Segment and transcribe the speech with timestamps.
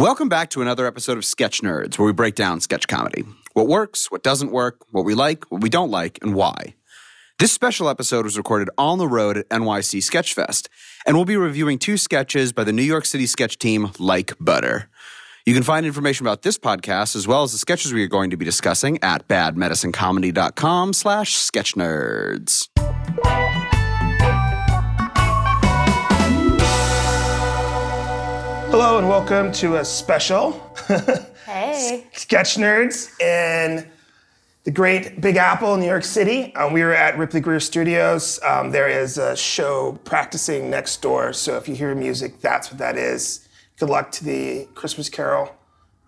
[0.00, 3.22] Welcome back to another episode of Sketch Nerds, where we break down sketch comedy.
[3.52, 6.74] What works, what doesn't work, what we like, what we don't like, and why.
[7.38, 10.68] This special episode was recorded on the road at NYC Sketchfest,
[11.06, 14.88] and we'll be reviewing two sketches by the New York City sketch team Like Butter.
[15.44, 18.30] You can find information about this podcast as well as the sketches we are going
[18.30, 22.70] to be discussing at badmedicinecomedy.com slash sketchnerds.
[28.70, 30.52] Hello and welcome to a special
[31.44, 32.06] Hey.
[32.12, 33.90] Sketch Nerds in
[34.62, 36.54] the great Big Apple, New York City.
[36.54, 38.38] Um, we are at Ripley Grier Studios.
[38.44, 42.78] Um, there is a show practicing next door, so if you hear music, that's what
[42.78, 43.48] that is.
[43.76, 45.52] Good luck to the Christmas Carol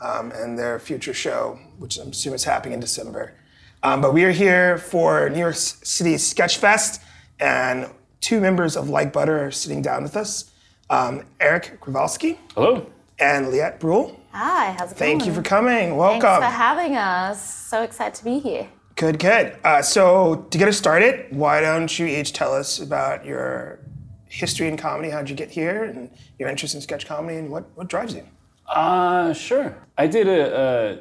[0.01, 3.35] um, and their future show, which I'm assuming is happening in December.
[3.83, 7.03] Um, but we are here for New York City Sketch Fest,
[7.41, 10.52] and two members of Like Butter are sitting down with us.
[10.93, 12.87] Um, Eric Kowalski Hello.
[13.19, 14.21] and Liette Brule.
[14.33, 15.19] Hi, how's it Thank going?
[15.21, 15.97] Thank you for coming.
[15.97, 16.21] Welcome.
[16.21, 17.43] Thanks for having us.
[17.43, 18.69] So excited to be here.
[18.97, 19.57] Good, good.
[19.65, 23.79] Uh, so to get us started, why don't you each tell us about your
[24.27, 25.09] history in comedy?
[25.09, 28.27] How'd you get here, and your interest in sketch comedy, and what, what drives you?
[28.69, 29.75] Uh, sure.
[29.97, 30.97] I did a, uh,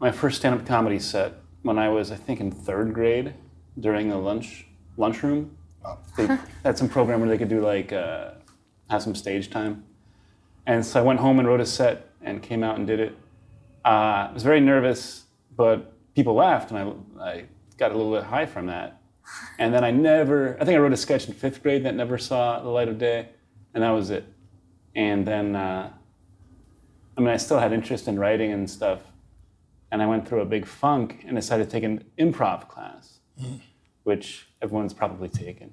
[0.00, 3.34] my first stand-up comedy set when I was, I think, in third grade
[3.78, 5.54] during the lunch lunchroom.
[6.16, 6.26] They
[6.64, 8.30] had some program where they could do like uh,
[8.90, 9.84] have some stage time,
[10.66, 13.16] and so I went home and wrote a set and came out and did it.
[13.84, 15.24] Uh, I was very nervous,
[15.56, 16.78] but people laughed, and
[17.18, 17.44] I, I
[17.76, 19.00] got a little bit high from that.
[19.58, 22.16] And then I never, I think I wrote a sketch in fifth grade that never
[22.18, 23.28] saw the light of day,
[23.74, 24.24] and that was it.
[24.94, 25.54] And then.
[25.56, 25.92] Uh,
[27.18, 29.00] I mean, I still had interest in writing and stuff.
[29.90, 33.18] And I went through a big funk and decided to take an improv class,
[34.04, 35.72] which everyone's probably taken.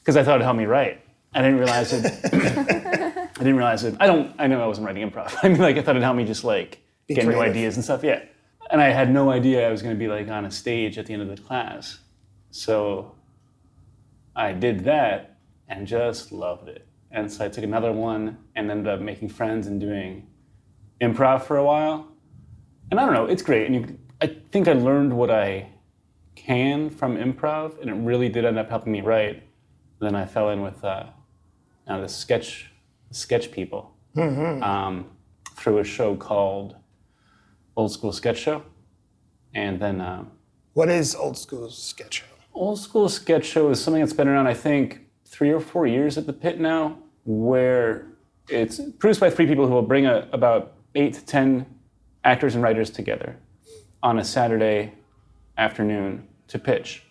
[0.00, 1.00] Because I thought it'd help me write.
[1.36, 2.06] I didn't realize it.
[2.32, 3.94] I didn't realize it.
[4.00, 5.36] I don't, I know I wasn't writing improv.
[5.42, 8.02] I mean, like, I thought it'd help me just like get new ideas and stuff.
[8.02, 8.22] Yeah.
[8.70, 11.06] And I had no idea I was going to be like on a stage at
[11.06, 11.98] the end of the class.
[12.50, 13.14] So
[14.34, 15.36] I did that
[15.68, 16.86] and just loved it.
[17.10, 20.26] And so I took another one and ended up making friends and doing
[21.02, 22.08] improv for a while.
[22.90, 23.66] And I don't know, it's great.
[23.66, 25.68] And you, I think I learned what I
[26.34, 29.42] can from improv, and it really did end up helping me write.
[30.00, 31.06] Then I fell in with uh,
[31.86, 32.70] uh, the sketch,
[33.10, 33.92] sketch people
[34.62, 35.06] um,
[35.56, 36.76] through a show called
[37.76, 38.62] Old School Sketch Show.
[39.54, 40.24] And then uh,
[40.74, 42.24] What is old school sketch show?
[42.54, 46.16] Old School Sketch Show is something that's been around, I think, three or four years
[46.18, 48.06] at the pit now, where
[48.48, 51.66] it's produced by three people who will bring a, about eight to ten
[52.24, 53.36] actors and writers together
[54.02, 54.92] on a Saturday
[55.58, 57.02] afternoon to pitch.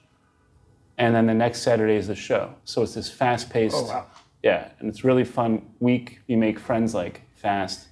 [0.98, 2.56] And then the next Saturday is the show.
[2.64, 4.06] So it's this fast paced, Oh, wow.
[4.46, 6.20] Yeah, and it's really fun week.
[6.28, 7.88] You make friends like fast.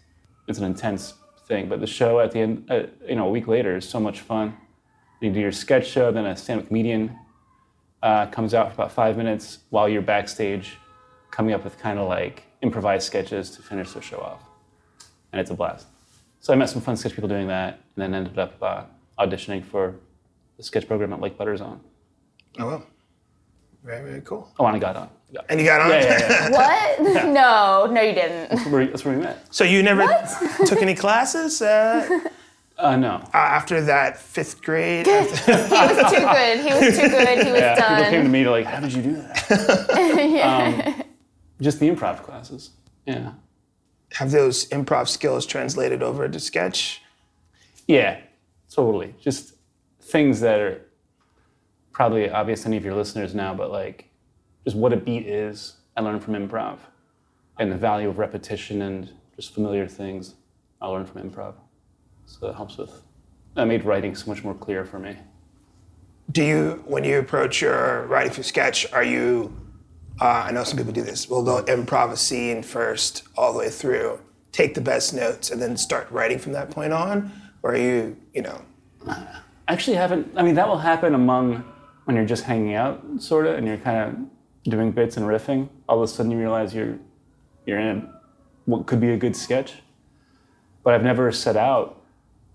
[0.48, 1.16] It's an intense
[1.48, 4.00] thing, but the show at the end, uh, you know, a week later is so
[4.00, 4.56] much fun.
[5.20, 7.18] You do your sketch show, then a stand-up comedian
[8.04, 10.78] uh, comes out for about five minutes while you're backstage,
[11.32, 14.44] coming up with kind of like improvised sketches to finish the show off,
[15.32, 15.88] and it's a blast.
[16.40, 18.84] So I met some fun sketch people doing that, and then ended up uh,
[19.18, 19.96] auditioning for
[20.58, 21.82] the sketch program at Lake Butters on.
[22.60, 22.86] Oh, well.
[23.84, 24.50] Very, very cool.
[24.60, 25.10] Oh, and I got on.
[25.34, 25.90] Got- And you got on?
[25.90, 26.50] Yeah, yeah, yeah.
[27.00, 27.26] What?
[27.42, 28.50] No, no, you didn't.
[28.50, 29.46] That's where, that's where we met.
[29.54, 30.06] so you never
[30.66, 32.20] took any classes uh,
[32.78, 33.24] Uh, no.
[33.34, 35.06] after that fifth grade?
[35.06, 36.60] He was too good.
[36.60, 37.46] He was too good.
[37.46, 40.94] He was Yeah, people came to me to like, how did you do that?
[40.98, 41.04] um,
[41.62, 42.72] just the improv classes.
[43.06, 43.34] Yeah.
[44.14, 47.02] Have those improv skills translated over to sketch?
[47.88, 48.20] Yeah,
[48.70, 49.16] totally.
[49.22, 49.54] Just
[50.02, 50.82] things that are
[51.92, 54.10] probably obvious to any of your listeners now, but like
[54.64, 56.78] just what a beat is, I learned from improv.
[57.60, 60.36] And the value of repetition and just familiar things,
[60.82, 61.56] I learned from improv.
[62.26, 63.02] So it helps with,
[63.56, 65.18] that made writing so much more clear for me.
[66.32, 69.56] Do you, when you approach your writing for sketch, are you,
[70.22, 73.60] uh, I know some people do this, well, they'll improv a scene first all the
[73.60, 74.20] way through,
[74.52, 77.32] take the best notes, and then start writing from that point on?
[77.62, 78.62] Or are you, you know,
[79.68, 81.64] actually haven't i mean that will happen among
[82.06, 84.16] when you're just hanging out sort of and you're kind of
[84.64, 86.98] doing bits and riffing all of a sudden you realize you're
[87.66, 88.10] you're in
[88.66, 89.74] what could be a good sketch
[90.84, 92.02] but i've never set out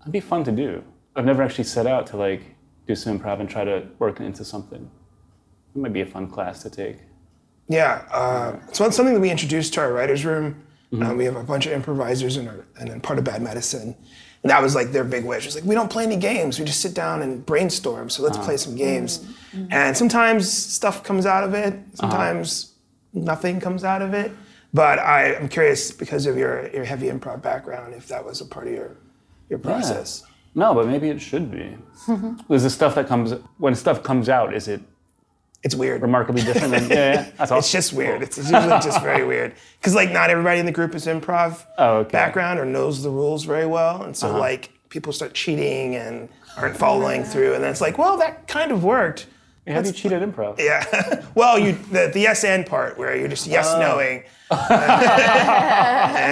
[0.01, 0.83] it'd be fun to do
[1.15, 2.41] i've never actually set out to like
[2.87, 4.89] do some improv and try to work into something
[5.75, 6.97] it might be a fun class to take
[7.67, 10.55] Yeah, uh, it's one, something that we introduced to our writers' room.
[10.91, 13.93] Uh, we have a bunch of improvisers in our, and then part of Bad Medicine.
[14.41, 15.45] And that was like their big wish.
[15.45, 16.57] It's like, we don't play any games.
[16.57, 18.09] We just sit down and brainstorm.
[18.09, 19.23] So let's play some games.
[19.53, 19.71] Mm-hmm.
[19.73, 21.73] And sometimes stuff comes out of it.
[21.73, 21.95] Uh-huh.
[21.95, 22.73] Sometimes
[23.13, 24.31] nothing comes out of it.
[24.73, 28.45] But I, I'm curious because of your, your heavy improv background, if that was a
[28.45, 28.97] part of your
[29.49, 30.23] your process.
[30.53, 31.75] No, but maybe it should be.
[32.53, 34.53] Is the stuff that comes when stuff comes out?
[34.53, 34.81] Is it
[35.63, 36.01] It's weird.
[36.03, 36.71] remarkably different?
[36.73, 37.57] Than, yeah, yeah, that's all.
[37.59, 38.21] It's just weird.
[38.21, 39.55] It's, it's usually just very weird.
[39.79, 42.11] Because like not everybody in the group is improv Oh, okay.
[42.11, 44.39] background or knows the rules very well, and so uh-huh.
[44.39, 48.71] like people start cheating and aren't following through, and then it's like, well, that kind
[48.71, 49.25] of worked.
[49.67, 50.59] Have you cheated improv?
[50.59, 51.25] Yeah.
[51.35, 53.79] well, you the, the yes and part where you're just yes Oh.
[53.79, 54.23] knowing.
[54.51, 54.57] and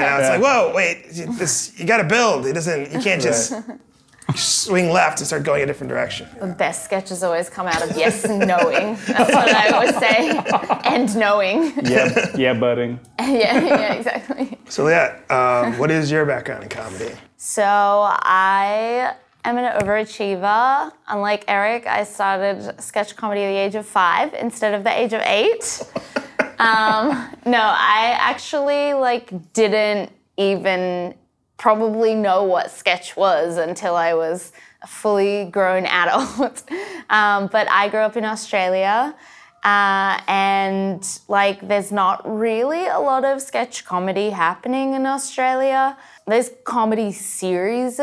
[0.06, 2.46] I was like, whoa, wait, this you got to build.
[2.48, 2.92] It doesn't.
[2.92, 3.54] You can't just
[4.36, 6.28] swing left and start going a different direction.
[6.40, 8.98] The best sketches always come out of yes knowing.
[9.08, 10.42] That's what I always say.
[10.86, 11.74] And knowing.
[11.84, 13.00] Yeah, yeah, budding.
[13.20, 14.58] yeah, yeah, exactly.
[14.68, 17.12] So yeah, um, what is your background in comedy?
[17.38, 19.14] So I
[19.50, 20.92] am an overachiever.
[21.08, 25.14] Unlike Eric, I started sketch comedy at the age of five instead of the age
[25.14, 25.84] of eight.
[26.60, 31.16] um, no, I actually like didn't even
[31.58, 34.52] probably know what sketch was until I was
[34.82, 36.64] a fully grown adult.
[37.10, 39.16] um, but I grew up in Australia.
[39.64, 45.98] Uh, and like, there's not really a lot of sketch comedy happening in Australia.
[46.26, 47.98] There's comedy series,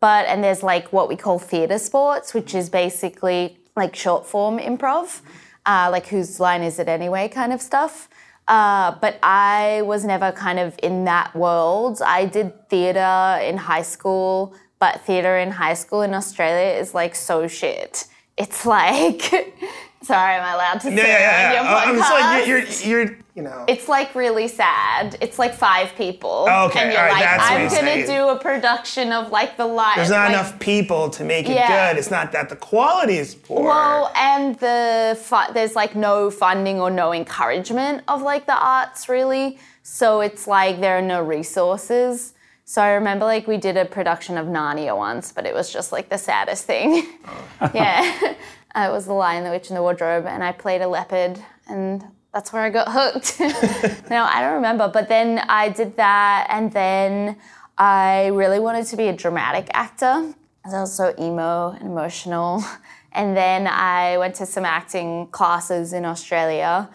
[0.00, 4.58] but and there's like what we call theatre sports, which is basically like short form
[4.58, 5.20] improv,
[5.66, 8.08] uh, like whose line is it anyway, kind of stuff.
[8.48, 12.02] Uh, but I was never kind of in that world.
[12.04, 17.14] I did theatre in high school, but theatre in high school in Australia is like
[17.14, 18.06] so shit.
[18.36, 19.54] It's like,
[20.02, 21.70] sorry, am I allowed to say Yeah, yeah, yeah.
[21.70, 23.64] Uh, I'm just like you're, you're, you're you know.
[23.68, 25.16] It's like really sad.
[25.20, 26.46] It's like five people.
[26.48, 28.06] Oh, okay, And you're right, like, I'm gonna saying.
[28.06, 29.96] do a production of like the live.
[29.96, 31.92] There's not like, enough people to make it Yeah.
[31.92, 31.98] good.
[31.98, 33.62] It's not that the quality is poor.
[33.64, 39.08] Well, and the fu- there's like no funding or no encouragement of like the arts
[39.08, 39.58] really.
[39.82, 42.34] So it's like there are no resources.
[42.64, 45.92] So I remember like we did a production of Narnia once, but it was just
[45.92, 47.06] like the saddest thing.
[47.74, 48.34] yeah.
[48.74, 51.38] Uh, it was The Lion, the Witch, and the Wardrobe, and I played a leopard,
[51.66, 53.40] and that's where I got hooked.
[54.10, 54.88] no, I don't remember.
[54.88, 57.36] But then I did that, and then
[57.76, 60.34] I really wanted to be a dramatic actor.
[60.64, 62.62] I was also emo and emotional.
[63.12, 66.88] And then I went to some acting classes in Australia,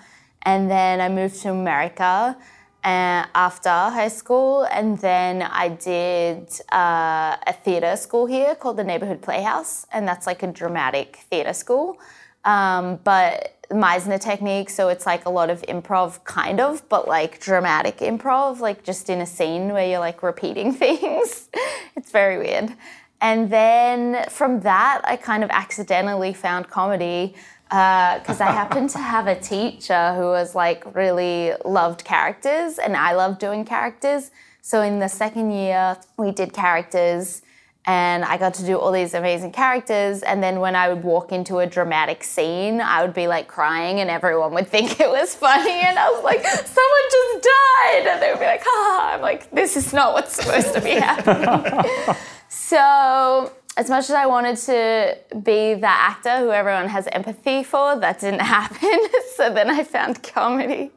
[0.44, 2.38] and then I moved to America
[2.86, 8.84] uh, after high school, and then I did uh, a theatre school here called the
[8.84, 11.98] Neighborhood Playhouse, and that's like a dramatic theatre school.
[12.44, 17.40] Um, but Meisner technique, so it's like a lot of improv, kind of, but like
[17.40, 21.50] dramatic improv, like just in a scene where you're like repeating things.
[21.96, 22.76] it's very weird.
[23.20, 27.34] And then from that, I kind of accidentally found comedy
[27.70, 33.14] because I happened to have a teacher who was like really loved characters, and I
[33.14, 34.32] loved doing characters.
[34.62, 37.42] So in the second year, we did characters,
[37.86, 40.24] and I got to do all these amazing characters.
[40.24, 44.00] And then when I would walk into a dramatic scene, I would be like crying,
[44.00, 45.82] and everyone would think it was funny.
[45.82, 49.14] And I was like, someone just died, and they would be like, ah.
[49.14, 52.16] I'm like, this is not what's supposed to be happening.
[52.48, 58.00] So, as much as I wanted to be the actor who everyone has empathy for,
[58.00, 59.00] that didn't happen.
[59.36, 60.92] so then I found comedy.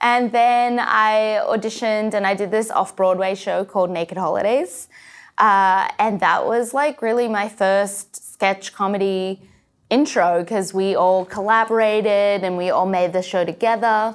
[0.00, 4.88] And then I auditioned and I did this off Broadway show called Naked Holidays.
[5.38, 9.40] Uh, and that was like really my first sketch comedy
[9.88, 14.14] intro because we all collaborated and we all made the show together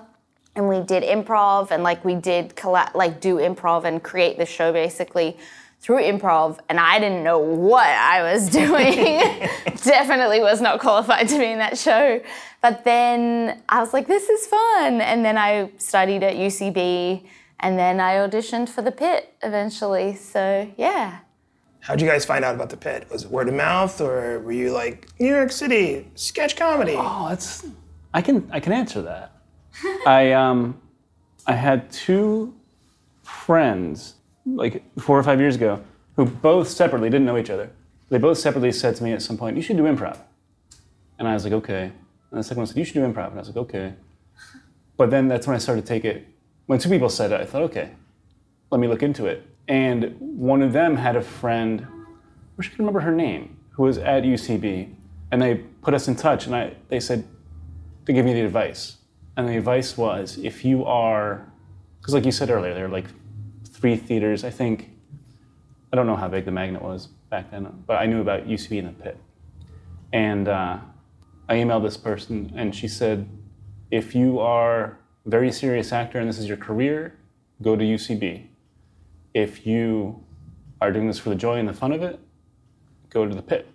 [0.56, 4.46] and we did improv and like we did colla- like do improv and create the
[4.46, 5.38] show basically
[5.86, 8.96] through improv and I didn't know what I was doing.
[9.84, 12.22] Definitely was not qualified to be in that show.
[12.64, 17.24] But then I was like this is fun and then I studied at UCB
[17.60, 20.16] and then I auditioned for the pit eventually.
[20.16, 21.20] So, yeah.
[21.82, 23.06] How'd you guys find out about the pit?
[23.12, 26.96] Was it word of mouth, or were you like New York City sketch comedy?
[26.98, 27.64] Oh, that's
[28.12, 29.34] I can I can answer that.
[30.08, 30.82] I um
[31.46, 32.56] I had two
[33.22, 34.16] friends
[34.46, 35.84] like four or five years ago
[36.16, 37.72] who both separately didn't know each other.
[38.10, 40.18] They both separately said to me at some point, "You should do improv,"
[41.18, 41.92] and I was like, "Okay."
[42.32, 43.94] And the second one said, "You should do improv," and I was like, "Okay."
[44.98, 46.26] But then that's when I started to take it.
[46.68, 47.92] When two people said it, I thought, "Okay,
[48.72, 52.70] let me look into it." And one of them had a friend, I wish I
[52.72, 54.96] could remember her name, who was at UCB,
[55.32, 57.26] and they put us in touch, and I they said
[58.06, 58.98] to give me the advice.
[59.36, 61.52] And the advice was if you are,
[62.00, 63.06] because like you said earlier, they're like
[63.86, 64.44] three theaters.
[64.44, 64.90] I think,
[65.94, 68.80] I don't know how big the magnet was back then, but I knew about UCB
[68.80, 69.20] and the pit.
[70.12, 70.80] And uh,
[71.48, 73.30] I emailed this person, and she said,
[73.92, 77.16] if you are a very serious actor and this is your career,
[77.62, 78.48] go to UCB.
[79.36, 80.20] If you
[80.82, 82.20] are doing this for the joy and the fun of it,
[83.12, 83.68] go to the pit.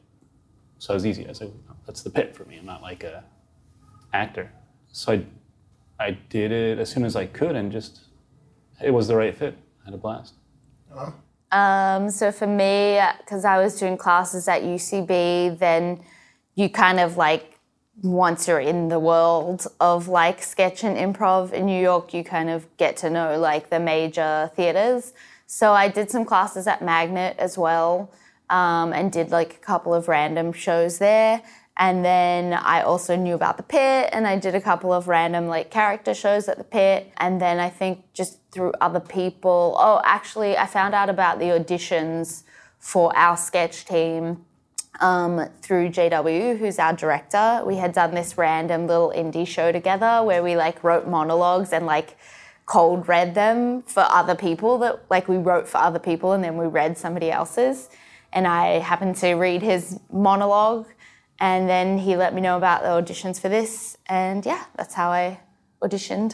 [0.79, 1.25] So it was easy.
[1.25, 1.53] I was like,
[1.87, 2.57] that's the pit for me.
[2.57, 3.23] I'm not like a
[4.13, 4.51] actor.
[4.91, 5.25] So I,
[6.05, 8.01] I did it as soon as I could and just,
[8.83, 9.57] it was the right fit.
[9.83, 10.35] I had a blast.
[11.53, 16.03] Um, so for me, because I was doing classes at UCB, then
[16.55, 17.59] you kind of like
[18.03, 22.49] once you're in the world of like sketch and improv in New York, you kind
[22.49, 25.13] of get to know like the major theaters.
[25.47, 28.11] So I did some classes at Magnet as well,
[28.49, 31.43] um, and did like a couple of random shows there.
[31.81, 35.47] And then I also knew about the pit and I did a couple of random
[35.47, 37.11] like character shows at the pit.
[37.17, 41.47] And then I think just through other people, oh, actually, I found out about the
[41.47, 42.43] auditions
[42.79, 44.45] for our sketch team
[45.01, 47.63] um, through JW, who's our director.
[47.65, 51.87] We had done this random little indie show together where we like wrote monologues and
[51.87, 52.19] like
[52.67, 56.59] cold read them for other people that like we wrote for other people and then
[56.59, 57.89] we read somebody else's.
[58.35, 60.87] And I happened to read his monologue
[61.41, 63.97] and then he let me know about the auditions for this.
[64.09, 65.41] And yeah, that's how I
[65.83, 66.33] auditioned.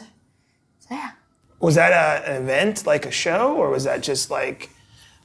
[0.79, 1.11] So yeah.
[1.59, 4.69] Was that a, an event, like a show, or was that just like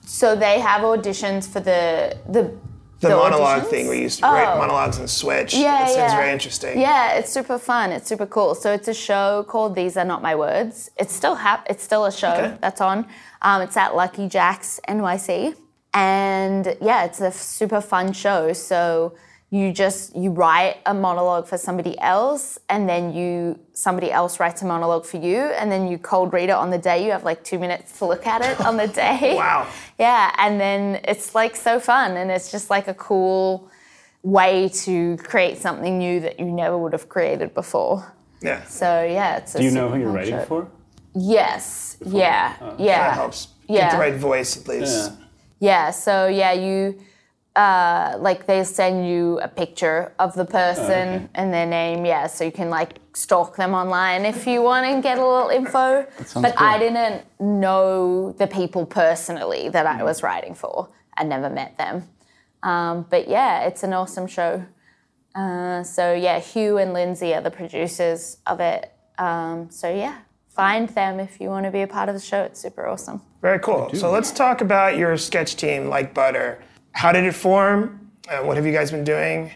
[0.07, 2.57] So they have auditions for the the
[3.01, 3.71] the, monologue auditions?
[3.71, 4.59] thing where you used to write Oh.
[4.59, 5.55] monologues and switch?
[5.55, 6.79] Yeah, It sounds very interesting.
[6.81, 7.91] Yeah, it's super fun.
[7.91, 8.55] It's super cool.
[8.55, 10.89] So it's a show called These Are Not My Words.
[10.97, 12.57] It's still hap- It's still a show Okay.
[12.61, 12.99] that's on.
[13.43, 15.57] Um, it's at Lucky Jack's NYC,
[15.95, 18.53] and yeah, it's a super fun show.
[18.53, 19.15] So
[19.53, 24.63] you just you write a monologue for somebody else, and then you somebody else writes
[24.63, 27.05] a monologue for you, and then you cold read it on the day.
[27.05, 29.35] You have like two minutes to look at it on the day.
[29.37, 29.69] Wow.
[29.99, 33.71] Yeah, and then it's like so fun, and it's just like a cool
[34.23, 38.11] way to create something new that you never would have created before.
[38.41, 38.65] Yeah.
[38.65, 39.55] So yeah, it's.
[39.55, 40.45] A Do you know who you're fun writing show.
[40.47, 40.69] for?
[41.15, 41.99] Yes.
[42.07, 42.57] Yeah.
[42.59, 42.75] Oh.
[42.79, 43.09] yeah.
[43.09, 43.49] That helps.
[43.69, 45.11] Get the right voice at least.
[45.11, 45.17] Yeah.
[45.61, 45.91] Yeah.
[45.91, 46.99] So yeah, you.
[47.55, 51.29] Uh, like they send you a picture of the person okay.
[51.35, 55.03] and their name, yeah, so you can like stalk them online if you want and
[55.03, 56.07] get a little info.
[56.25, 60.89] sounds But I didn't know the people personally that I was writing for.
[61.15, 62.09] I never met them.
[62.63, 64.65] Um, but yeah, it's an awesome show.
[65.35, 68.93] Uh, so yeah, Hugh and Lindsay are the producers of it.
[69.19, 70.19] Um, so yeah,
[70.49, 72.43] find them if you want to be a part of the show.
[72.43, 73.21] It's super awesome.
[73.41, 73.91] Very cool.
[73.95, 76.63] So let's talk about your sketch team, like Butter.
[76.93, 78.11] How did it form?
[78.29, 79.53] Uh, what have you guys been doing?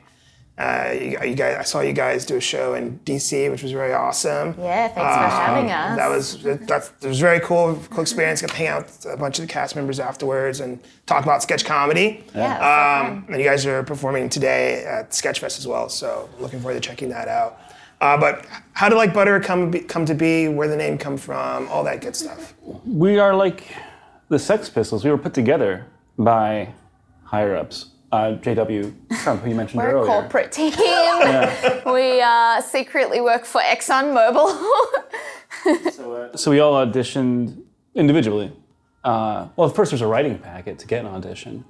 [0.58, 3.72] Uh, you, you guys, I saw you guys do a show in DC, which was
[3.72, 4.54] very awesome.
[4.58, 5.90] Yeah, thanks for having us.
[5.90, 8.40] Um, That was that's it was very cool, cool experience.
[8.40, 11.42] Got to hang out with a bunch of the cast members afterwards and talk about
[11.42, 12.24] sketch comedy.
[12.34, 12.54] yeah.
[12.54, 13.12] it's so.
[13.12, 16.80] Um, and you guys are performing today at Sketchfest as well, so looking forward to
[16.80, 17.60] checking that out.
[18.00, 20.48] Uh, but how did like Butter come be, come to be?
[20.48, 21.68] Where the name come from?
[21.68, 22.54] All that good stuff.
[22.86, 23.66] We are like
[24.30, 25.04] the Sex Pistols.
[25.04, 25.84] We were put together
[26.18, 26.72] by
[27.36, 27.90] higher ups.
[28.12, 30.06] Uh, JW Trump, who you mentioned We're a earlier.
[30.06, 30.72] corporate team.
[31.92, 34.48] we uh, secretly work for ExxonMobil.
[36.36, 37.60] So we all auditioned
[37.94, 38.52] individually.
[39.02, 41.64] Uh, well, first there's a writing packet to get an audition.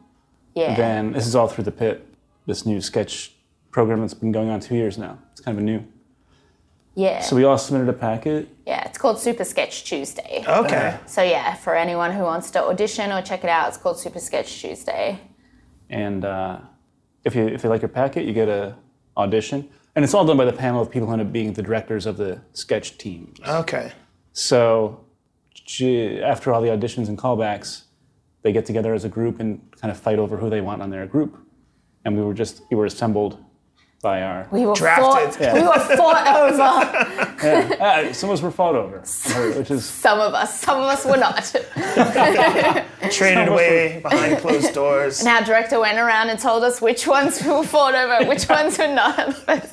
[0.55, 0.75] yeah.
[0.77, 2.07] Then this is all through the pit,
[2.47, 3.33] this new sketch
[3.71, 5.19] program that's been going on two years now.
[5.33, 5.81] It's kind of a new.
[6.95, 7.21] yeah.
[7.23, 8.49] So we all submitted a packet.
[8.67, 10.45] yeah, it's called Super Sketch Tuesday.
[10.47, 10.99] Okay.
[11.07, 14.21] So yeah, for anyone who wants to audition or check it out, it's called Super
[14.21, 15.19] Sketch Tuesday.
[15.91, 16.59] And uh,
[17.25, 18.77] if you if you like your packet, you get a
[19.17, 21.63] audition, and it's all done by the panel of people who end up being the
[21.63, 23.39] directors of the sketch teams.
[23.47, 23.93] Okay.
[24.33, 25.05] So
[26.23, 27.85] after all the auditions and callbacks,
[28.43, 30.91] they get together as a group and kind of fight over who they want on
[30.91, 31.39] their group.
[32.05, 33.43] And we were just we were assembled
[34.03, 34.47] by our.
[34.51, 35.35] We were Drafted.
[35.35, 35.55] fought.
[35.55, 37.77] We were fought over.
[37.81, 38.99] Ah, some of us were fought over,
[39.59, 40.61] which is Some of us.
[40.61, 41.37] Some of us were not.
[43.11, 45.21] Traded away behind closed doors.
[45.21, 48.49] And our director went around and told us which ones we were fought over, which
[48.59, 49.29] ones were not.
[49.49, 49.73] Nice.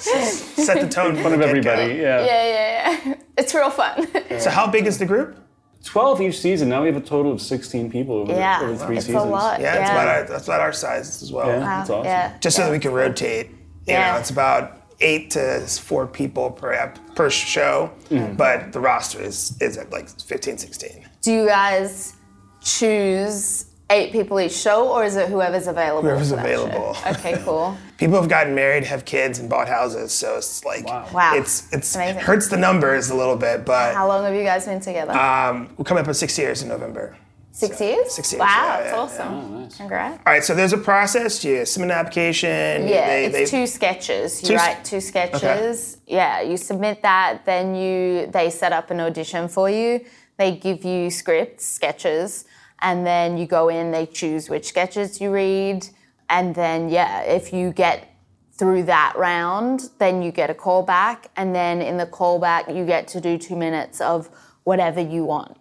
[0.00, 1.94] Set the tone fun of everybody.
[1.94, 2.24] Yeah.
[2.24, 3.14] yeah, yeah, yeah.
[3.36, 4.08] It's real fun.
[4.38, 5.36] So how big is the group?
[5.84, 6.68] Twelve each season.
[6.70, 9.06] Now we have a total of sixteen people over, Yeah, the, over the three it's
[9.06, 9.24] seasons.
[9.24, 9.60] a lot.
[9.60, 11.46] Yeah, it's about our, that's about our size as well.
[11.46, 12.04] Yeah, Wow, that's awesome.
[12.06, 12.38] Yeah.
[12.40, 13.50] Just so that we can rotate.
[13.50, 13.56] You
[13.94, 14.12] Yeah.
[14.12, 18.34] know, it's about eight to four people per ep- per show, Mm-hmm.
[18.36, 21.04] but the roster is is at like 15, 16.
[21.20, 22.14] Do you guys
[22.62, 26.02] choose eight people each show, or is it whoever's available?
[26.08, 26.94] Whoever's available.
[26.94, 27.10] show?
[27.10, 27.76] Okay, cool.
[27.98, 31.08] People have gotten married, have kids, and bought houses, so it's like Wow.
[31.12, 31.34] Wow.
[31.36, 32.22] it's it's it Amazing.
[32.22, 35.12] hurts the numbers a little bit, but How long have you guys been together?
[35.12, 37.16] um, we're coming up on six years in November.
[37.52, 38.10] Six years?
[38.12, 39.62] Six years, Wow, yeah, that's yeah, awesome.
[39.62, 39.76] nice.
[39.76, 40.18] Congrats.
[40.26, 41.44] All right, so there's a process.
[41.44, 42.88] You submit an application.
[42.88, 44.42] Yeah, they- it's they- two sketches.
[44.42, 45.98] You Two s- write two sketches.
[46.08, 50.00] Yeah, you submit that, then you they set up an audition for you.
[50.36, 52.44] They give you scripts, sketches,
[52.82, 55.86] and then you go in, they choose which sketches you read,
[56.28, 58.10] and then yeah, if you get
[58.52, 63.08] through that round, then you get a callback, and then in the callback you get
[63.08, 64.30] to do 2 minutes of
[64.62, 65.56] whatever you want.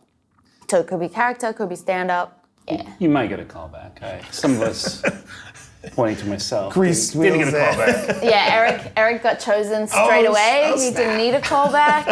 [0.70, 2.48] So it could be character, it could be stand up.
[2.67, 2.88] Yeah.
[3.00, 4.00] You might get a call back.
[4.32, 5.03] Some of us,
[5.92, 8.08] pointing to myself, Grease didn't, didn't get a wheels call there.
[8.08, 8.24] back.
[8.24, 10.63] Yeah, Eric Eric got chosen straight Oh, away.
[10.72, 10.96] oh, he snap.
[10.96, 12.06] didn't need a callback.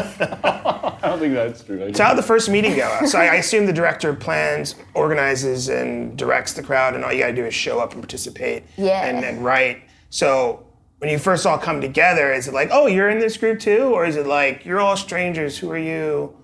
[1.04, 1.84] I don't think that's true.
[1.86, 3.06] I So how'd the first meeting go?
[3.06, 7.20] So I, I assume the director plans, organizes, and directs the crowd, and all you
[7.20, 9.06] gotta do is show up and participate Yeah.
[9.06, 9.84] and, and write.
[10.10, 10.66] So
[11.00, 13.92] when you first all come together, is it like, oh, you're in this group too?
[13.94, 16.36] Or is it like, you're all strangers, who are you?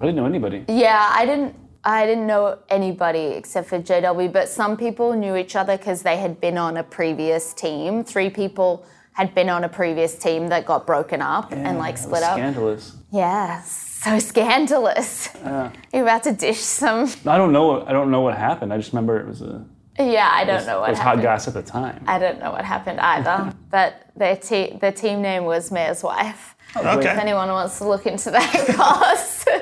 [0.00, 0.64] I didn't know anybody.
[0.68, 1.56] Yeah, I didn't.
[1.88, 6.18] I didn't know anybody except for JW, but some people knew each other because they
[6.18, 8.04] had been on a previous team.
[8.04, 12.10] Three people had been on a previous team that got broken up and like split
[12.20, 12.34] was up.
[12.34, 12.94] Scandalous.
[13.10, 15.30] Yeah, so scandalous.
[15.94, 17.10] You're about to dish some.
[17.26, 17.86] I don't know.
[17.86, 18.70] I don't know what happened.
[18.70, 19.64] I just remember it was a.
[19.98, 21.22] Yeah, I don't know it what was hot happened.
[21.22, 22.04] gas at the time.
[22.06, 23.54] I don't know what happened either.
[23.70, 26.54] but their te- the team name was Mayor's Wife.
[26.76, 27.18] Oh, if Okay.
[27.18, 29.48] anyone wants to look into that cast.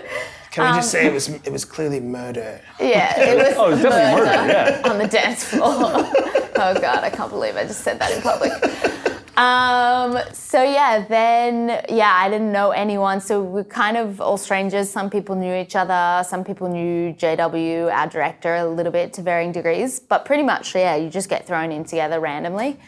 [0.56, 2.62] Can we Um, just say it was it was clearly murder?
[2.80, 3.54] yeah, it was.
[3.58, 4.52] Oh, it's definitely murder.
[4.52, 4.80] Yeah.
[4.90, 5.68] on the dance floor.
[6.62, 8.52] oh god, I can't believe I just said that in public.
[9.36, 13.20] Um, so yeah, then yeah, I didn't know anyone.
[13.20, 14.88] So we're kind of all strangers.
[14.88, 16.24] Some people knew each other.
[16.24, 20.00] Some people knew JW, our director, a little bit to varying degrees.
[20.00, 22.80] But pretty much, yeah, you just get thrown in together randomly.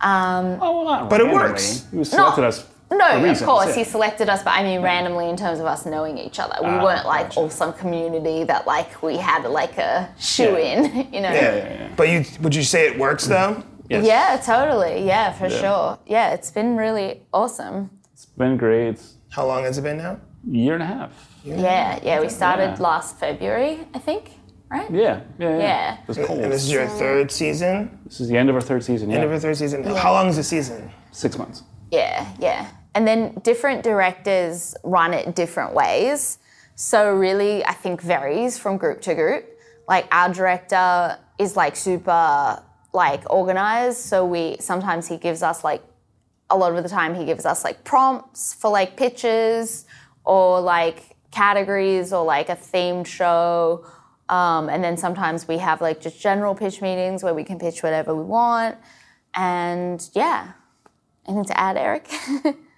[0.00, 1.48] Um, Oh, well, not But it randomly.
[1.50, 1.84] works.
[1.92, 2.64] He selected us.
[2.90, 3.74] No, for of course, yeah.
[3.76, 6.56] he selected us, but I mean randomly in terms of us knowing each other.
[6.60, 7.40] We Ah, weren't like gotcha.
[7.40, 10.72] all some community that like we had like a shoe Yeah.
[10.72, 11.32] in, you know.
[11.32, 11.54] Yeah.
[11.56, 11.88] yeah, yeah.
[11.96, 13.62] But you would you say it works though?
[13.88, 14.04] Yes.
[14.04, 15.04] Yeah, totally.
[15.06, 15.60] Yeah, for Yeah.
[15.60, 15.98] sure.
[16.06, 17.90] Yeah, it's been really awesome.
[18.12, 19.00] It's been great.
[19.30, 20.18] How long has it been now?
[20.48, 21.10] year and a half.
[21.44, 22.18] Yeah, yeah.
[22.20, 22.82] We started Yeah.
[22.82, 24.30] last February, I think.
[24.70, 24.90] Right?
[24.90, 25.58] Yeah, yeah, yeah.
[25.58, 25.92] Yeah.
[26.02, 26.38] It was cold.
[26.40, 27.98] And this is your third season.
[28.06, 29.10] This is the end of our third season.
[29.10, 29.84] Yeah, End of our third season.
[29.96, 30.90] How long is the season?
[31.12, 31.62] six months.
[31.90, 32.68] Yeah, yeah.
[32.94, 36.38] And then different directors run it different ways.
[36.74, 39.46] So really, I think varies from group to group.
[39.88, 43.98] Like our director is like super like organized.
[43.98, 45.82] So we sometimes he gives us like
[46.48, 49.84] a lot of the time he gives us like prompts for like pitches
[50.24, 53.84] or like categories or like a themed show.
[54.28, 57.82] Um, and then sometimes we have like just general pitch meetings where we can pitch
[57.82, 58.76] whatever we want.
[59.34, 60.52] And yeah,
[61.26, 62.08] anything to add, Eric?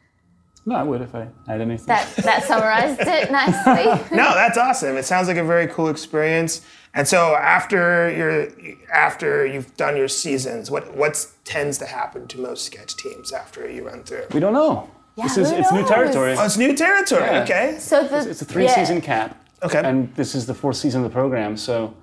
[0.65, 1.87] No, I would if I had anything.
[1.87, 3.85] that that summarized it nicely.
[4.17, 4.97] No, that's awesome.
[4.97, 6.61] It sounds like a very cool experience.
[6.95, 8.49] And so after your
[8.93, 13.69] after you've done your seasons, what what tends to happen to most sketch teams after
[13.69, 14.25] you run through?
[14.33, 14.89] we don't know.
[15.17, 16.35] Yeah, this is who it's new territory.
[16.39, 17.25] Oh, it's new territory.
[17.25, 17.43] Yeah.
[17.43, 17.77] Okay.
[17.79, 19.37] So the It's a three-season cap.
[19.63, 19.81] Okay.
[19.85, 21.57] And this is the fourth season of the program.
[21.57, 21.95] So,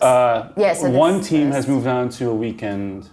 [0.00, 1.56] uh, Yeah, so one team first.
[1.56, 3.08] has moved on to a weekend,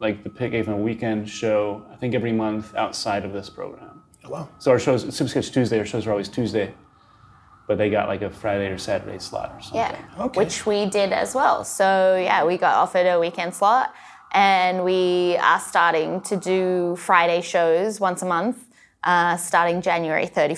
[0.00, 1.84] like the pick even a weekend show.
[1.92, 4.02] I think every month outside of this program.
[4.24, 4.48] Oh, wow.
[4.58, 6.74] So our shows, Super Sketch Tuesday, our shows are always Tuesday,
[7.68, 9.80] but they got like a Friday or Saturday slot or something.
[9.80, 10.38] Yeah, Okay.
[10.40, 11.64] which we did as well.
[11.64, 13.94] So yeah, we got offered a weekend slot,
[14.32, 18.64] and we are starting to do Friday shows once a month,
[19.04, 20.54] uh, starting January thirty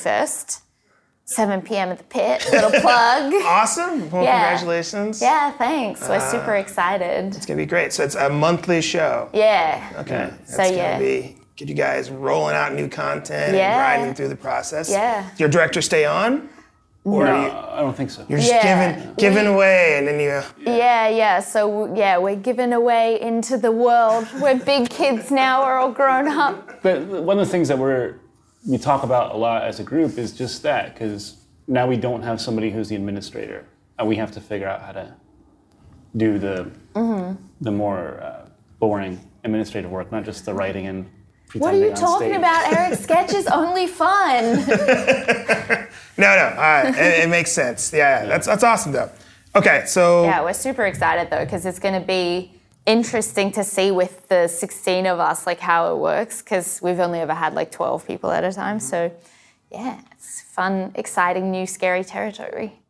[1.26, 1.88] first, seven p.m.
[1.90, 2.46] at the Pit.
[2.50, 3.32] Little plug.
[3.44, 4.10] Awesome.
[4.10, 4.40] Well, Yeah.
[4.50, 5.20] congratulations.
[5.20, 6.00] Yeah, thanks.
[6.08, 7.34] We're uh, super excited.
[7.34, 7.92] It's gonna be great.
[7.92, 9.28] So it's a monthly show.
[9.32, 9.92] Yeah.
[9.98, 10.30] Okay.
[10.46, 10.92] So, That's yeah.
[10.98, 13.72] gonna be get you guys rolling out new content Yeah.
[13.72, 14.90] and riding through the process.
[14.90, 15.28] Yeah.
[15.30, 16.48] Does your director stay on?
[17.04, 18.26] Or No, you, I don't think so.
[18.28, 18.92] you're just Yeah.
[18.96, 21.40] giving giving away and then you Yeah, yeah.
[21.40, 24.26] So yeah, we're giving away into the world.
[24.40, 25.64] We're big kids now.
[25.64, 26.82] We're all grown up.
[26.82, 28.14] But one of the things that we're
[28.66, 31.36] we talk about a lot as a group is just that because
[31.68, 33.64] now we don't have somebody who's the administrator,
[33.98, 35.14] and we have to figure out how to
[36.16, 37.34] do the Mm-hmm.
[37.60, 38.48] the more uh,
[38.78, 41.06] boring administrative work, not just the writing and
[41.54, 42.38] What are you talking stage.
[42.38, 42.72] about?
[42.72, 44.64] Eric's sketch is only fun.
[46.18, 46.44] No, no.
[46.44, 46.94] All right.
[46.96, 47.92] it, it makes sense.
[47.92, 48.26] Yeah, yeah.
[48.28, 49.10] That's that's awesome though.
[49.54, 52.55] Okay, so Yeah, we're super excited though because it's going to be
[52.86, 57.18] interesting to see with the 16 of us like how it works because we've only
[57.18, 58.80] ever had like 12 people at a time.
[58.80, 59.12] So
[59.70, 62.80] yeah, it's fun, exciting, new, scary territory.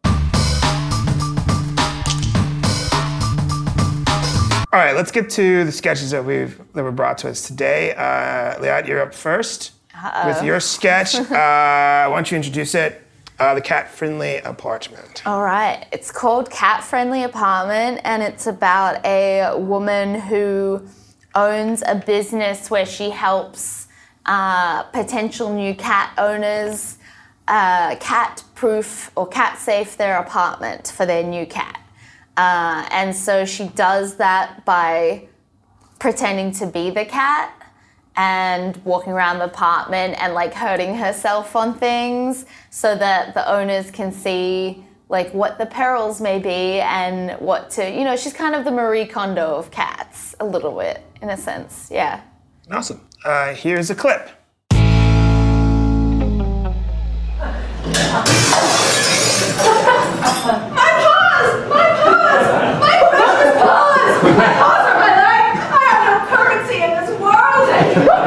[4.72, 7.94] all right, let's get to the sketches that we've that were brought to us today.
[7.94, 9.70] Uh, Liat, you're up 1st
[10.26, 11.14] with your sketch.
[11.14, 13.05] uh, why don't you introduce it?
[13.38, 15.22] Uh, the cat friendly apartment.
[15.26, 15.86] All right.
[15.92, 20.86] It's called Cat Friendly Apartment, and it's about a woman who
[21.34, 23.88] owns a business where she helps
[24.24, 26.98] uh, potential new cat owners
[27.48, 31.80] uh, cat proof or cat safe their apartment for their new cat.
[32.36, 35.28] Uh, and so she does that by
[35.98, 37.52] pretending to be the cat
[38.16, 43.90] and walking around the apartment and like hurting herself on things so that the owners
[43.90, 48.54] can see like what the perils may be and what to you know she's kind
[48.54, 52.20] of the marie kondo of cats a little bit in a sense yeah
[52.70, 53.00] Awesome.
[53.24, 54.28] Uh, here's a clip.
[60.16, 61.48] My paws!
[61.70, 62.46] My paws!
[62.82, 64.12] My precious paws!
[64.22, 65.58] My paws are my life!
[65.70, 68.18] I have no permanency in this world anymore!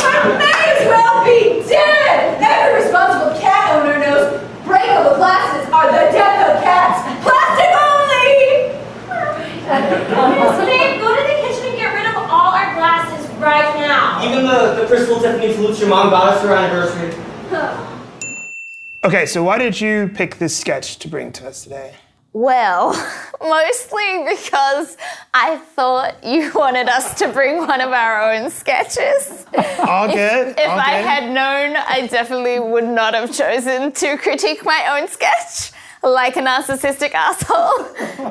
[0.00, 2.40] I may as well be dead!
[2.40, 7.04] Every responsible cat owner knows breakable glasses are the death of cats!
[7.24, 8.72] Plastic only!
[9.64, 14.20] Babe, go to the kitchen and get rid of all our glasses right now.
[14.24, 17.12] Even the, the crystal Tiffany flutes your mom got us for our anniversary.
[19.04, 21.94] Okay, so why did you pick this sketch to bring to us today?
[22.36, 22.90] well
[23.40, 24.96] mostly because
[25.34, 29.46] i thought you wanted us to bring one of our own sketches
[29.78, 30.48] All good.
[30.58, 31.06] If all I good.
[31.06, 35.70] had known, I definitely would not have chosen to critique my own sketch
[36.02, 37.86] like a narcissistic asshole.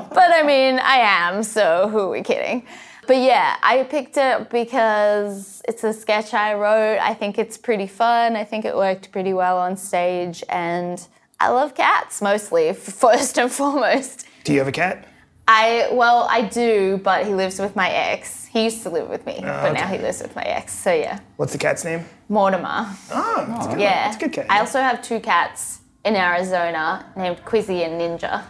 [0.10, 2.66] but I mean, I am, so who are we kidding?
[3.08, 7.00] But yeah, I picked it because it's a sketch I wrote.
[7.00, 8.36] I think it's pretty fun.
[8.36, 11.06] I think it worked pretty well on stage, and
[11.40, 14.26] I love cats mostly, first and foremost.
[14.44, 15.08] Do you have a cat?
[15.48, 18.46] I well, I do, but he lives with my ex.
[18.46, 20.74] He used to live with me, oh, but now he lives with my ex.
[20.74, 22.06] So yeah, What's the cat's name?
[22.30, 22.88] Mortimer.
[23.12, 23.80] Oh, that's good.
[23.80, 24.06] Yeah.
[24.06, 24.46] That's a good cat.
[24.50, 28.44] I also have two cats in Arizona named Quizzy and Ninja.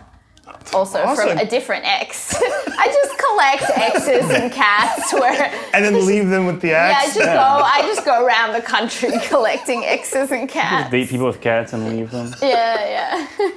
[0.74, 1.30] Also Awesome.
[1.30, 2.34] from a different ex.
[2.42, 6.74] I just collect exes and cats where and then leave them with the ex.
[6.74, 7.14] yeah, I ex.
[7.16, 10.90] just go I just go around the country collecting exes and cats.
[10.92, 12.34] Date people with cats and leave them.
[12.42, 13.50] Yeah, yeah.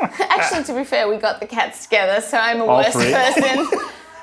[0.00, 3.10] Actually, to be fair, we got the cats together, so I'm a All worse three?
[3.12, 3.66] person.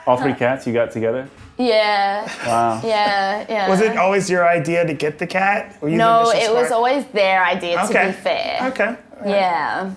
[0.08, 1.28] All three cats you got together?
[1.58, 2.82] Yeah, Wow.
[2.84, 3.70] yeah, yeah.
[3.70, 5.78] Was it always your idea to get the cat?
[5.82, 7.82] Were you No, initial it was always their idea.
[7.86, 8.06] Okay.
[8.06, 8.60] To be fair.
[8.72, 8.96] Okay.
[9.26, 9.92] Yeah.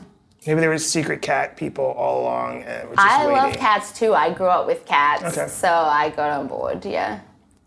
[0.49, 3.37] Maybe there were secret cat people all along and just I waiting.
[3.37, 4.15] love cats too.
[4.15, 5.47] I grew up with cats, Okay.
[5.47, 6.87] so I got on board.
[6.87, 7.21] Yeah.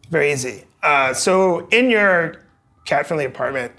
[0.10, 0.64] Very easy.
[0.82, 2.38] Uh, so in your
[2.86, 3.72] cat-friendly apartment,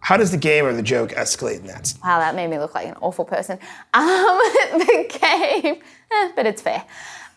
[0.00, 1.92] how does the game or the joke escalate in that?
[2.02, 3.58] Wow, that made me look like an awful person.
[3.92, 4.38] Um,
[4.78, 5.76] the game,
[6.10, 6.82] eh, but it's fair.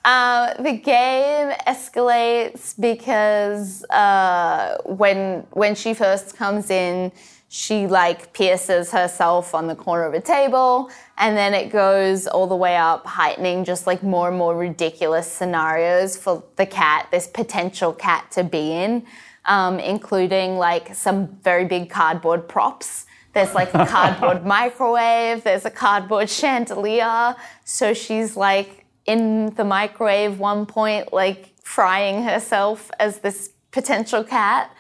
[0.06, 7.12] Um, the game escalates because uh, when when she first comes in,
[7.58, 12.46] she like pierces herself on the corner of a table, and then it goes all
[12.46, 17.26] the way up, heightening just like more and more ridiculous scenarios for the cat, this
[17.26, 19.04] potential cat to be in,
[19.46, 23.08] um, including like some very big cardboard props.
[23.34, 27.36] There's like a cardboard microwave, there's a cardboard chandelier.
[27.66, 34.72] So she's like in the microwave one point, like frying herself as this potential cat.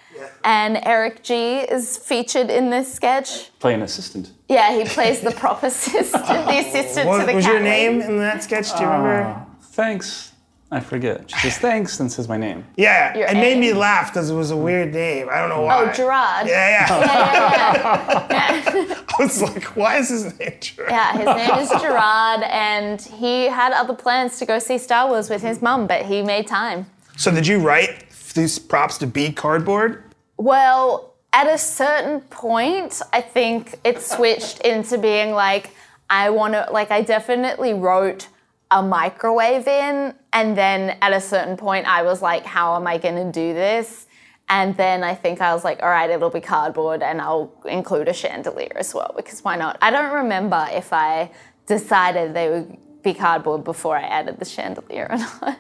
[0.43, 3.51] And Eric G is featured in this sketch.
[3.59, 4.31] Play an assistant.
[4.49, 7.53] Yeah, he plays the prop assistant, the assistant What to the was cat.
[7.53, 8.11] your name lady.
[8.13, 8.71] in that sketch?
[8.75, 9.23] Do you remember?
[9.25, 10.33] Ah, thanks.
[10.69, 11.29] I forget.
[11.31, 12.65] She says thanks and says my name.
[12.75, 15.29] Yeah, Your it made me laugh because it was a weird name.
[15.31, 15.89] I don't know why.
[15.89, 16.45] Oh, Gerard.
[16.45, 16.99] Yeah, yeah.
[16.99, 18.27] Yeah, yeah,
[18.75, 19.01] yeah.
[19.07, 20.91] I was like, why is his name Gerard?
[20.91, 25.29] Yeah, his name is Gerard, and he had other plans to go see Star Wars
[25.29, 26.85] with his mum, but he made time.
[27.15, 28.03] So did you write
[28.33, 30.03] these props to be cardboard?
[30.37, 35.71] Well, at a certain point, I think it switched into being like,
[36.09, 38.27] I want to, like, I definitely wrote
[38.71, 42.97] a microwave in, and then at a certain point, I was like, how am I
[42.97, 44.05] going to do this?
[44.49, 48.07] And then I think I was like, all right, it'll be cardboard, and I'll include
[48.07, 49.77] a chandelier as well, because why not?
[49.81, 51.31] I don't remember if I
[51.65, 55.59] decided they would be cardboard before I added the chandelier or not.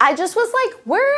[0.00, 1.16] I just was like, we're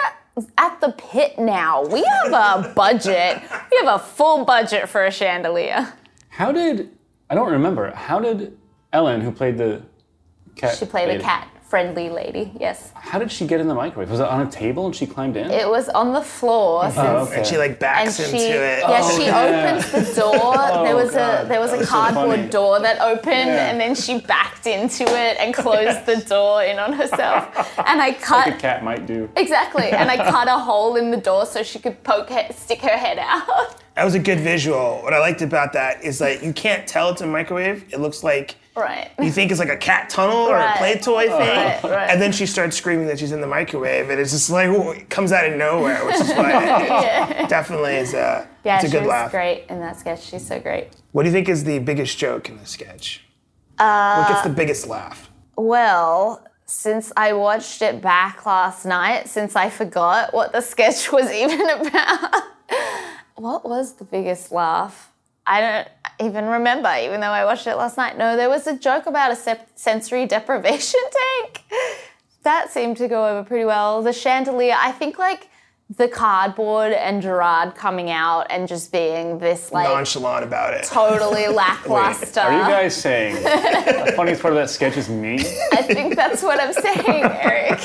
[0.59, 1.85] at the pit now.
[1.85, 3.43] We have a budget.
[3.71, 5.93] We have a full budget for a chandelier.
[6.29, 6.91] How did
[7.29, 7.91] I don't remember.
[7.93, 8.57] How did
[8.93, 9.83] Ellen, who played the
[10.55, 12.53] cat She played lady, cat friendly lady.
[12.61, 12.93] Yes.
[12.95, 14.09] How did she get in the microwave?
[14.11, 15.51] Was it on a table and she climbed in?
[15.51, 16.99] It was on the floor oh, since
[17.29, 17.37] okay.
[17.39, 18.79] And she like and backs she into it.
[18.81, 19.77] yeah Oh, she yeah.
[19.81, 20.33] opens the door.
[20.57, 21.45] Oh, there was God.
[21.45, 22.49] a there was That a was cardboard funny.
[22.51, 23.71] door that opened, Yeah.
[23.71, 27.45] and then she backed into it and closed the door in on herself.
[27.87, 29.29] And I cut like a cat might do.
[29.37, 32.81] exactly, and I cut a hole in the door so she could poke he- stick
[32.83, 33.77] her head out.
[33.97, 35.01] That was a good visual.
[35.03, 37.93] What I liked about that is like you can't tell it's a microwave.
[37.93, 39.11] It looks like right.
[39.21, 40.75] you think it's like a cat tunnel or Right.
[40.75, 42.11] a play toy thing, Right, right.
[42.11, 44.91] and then she starts screaming that she's in the microwave, and it's just like ooh,
[44.93, 48.91] it comes out of nowhere, which is why it definitely is a Yeah, it's a
[48.91, 49.31] she was laugh.
[49.31, 50.23] great in that sketch.
[50.25, 50.89] She's so great.
[51.13, 53.23] What do you think is the biggest joke in the sketch?
[53.79, 55.31] what gets the Uh, biggest laugh?
[55.57, 61.31] Well, since I watched it back last night, since I forgot what the sketch was
[61.43, 62.43] even about,
[63.37, 65.13] what was the biggest laugh?
[65.47, 65.89] I don't
[66.29, 68.19] even remember, even though I watched it last night.
[68.19, 71.01] No, there was a joke about a sep- sensory deprivation
[71.43, 71.63] tank.
[72.43, 74.03] That seemed to go over pretty well.
[74.03, 75.49] The chandelier, I think like
[75.89, 80.85] the cardboard and Gerard coming out and just being this like Nonchalant about it.
[80.85, 82.41] totally lackluster.
[82.41, 85.35] Are you guys saying the funniest part of that sketch is me?
[85.73, 87.81] I think that's what I'm saying, Eric.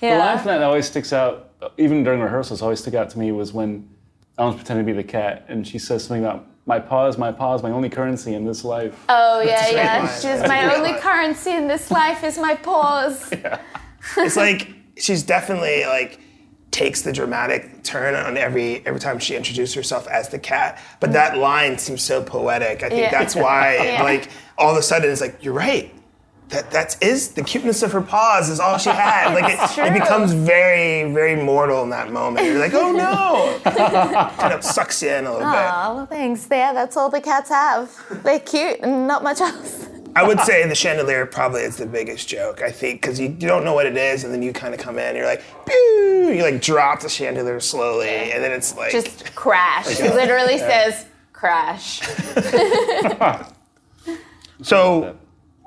[0.00, 3.52] The laugh that always sticks out, even during rehearsals, always stick out to me was
[3.52, 3.88] when
[4.38, 7.62] Ellen's pretending to be the cat and she says something about my paws, my paws,
[7.62, 9.04] my only currency in this life.
[9.08, 9.98] Oh yeah, a yeah.
[9.98, 10.08] line.
[10.14, 13.32] She's my only currency in this life is my paws.
[13.42, 13.60] Yeah.
[14.16, 16.20] It's like she's definitely like
[16.70, 20.80] takes the dramatic turn on every every time she introduces herself as the cat.
[21.00, 21.14] But mm.
[21.14, 22.82] that line seems so poetic.
[22.82, 23.10] I think Yeah.
[23.10, 24.02] that's why Yeah.
[24.02, 25.92] like all of a sudden it's like you're right.
[26.50, 29.34] That that is the cuteness of her paws is all she had.
[29.34, 32.46] Like it, it becomes very very mortal in that moment.
[32.46, 33.60] You're like oh no,
[34.36, 35.70] kind of sucks you in a little bit.
[35.72, 36.48] Oh, well, thanks.
[36.50, 37.94] Yeah, that's all the cats have.
[38.24, 39.88] They're cute and not much else.
[40.16, 42.62] I would say the chandelier probably is the biggest joke.
[42.62, 44.80] I think because you, you don't know what it is, and then you kind of
[44.80, 46.32] come in, and you're like, Pew!
[46.34, 50.00] you like drop the chandelier slowly, and then it's like Just crash.
[50.00, 52.02] It literally says crash.
[54.62, 55.16] So,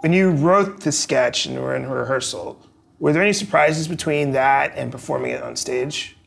[0.04, 2.60] when you wrote the sketch and were in rehearsal,
[3.00, 6.18] were there any surprises between that and performing it on stage?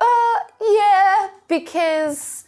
[0.00, 2.44] Uh, yeah, because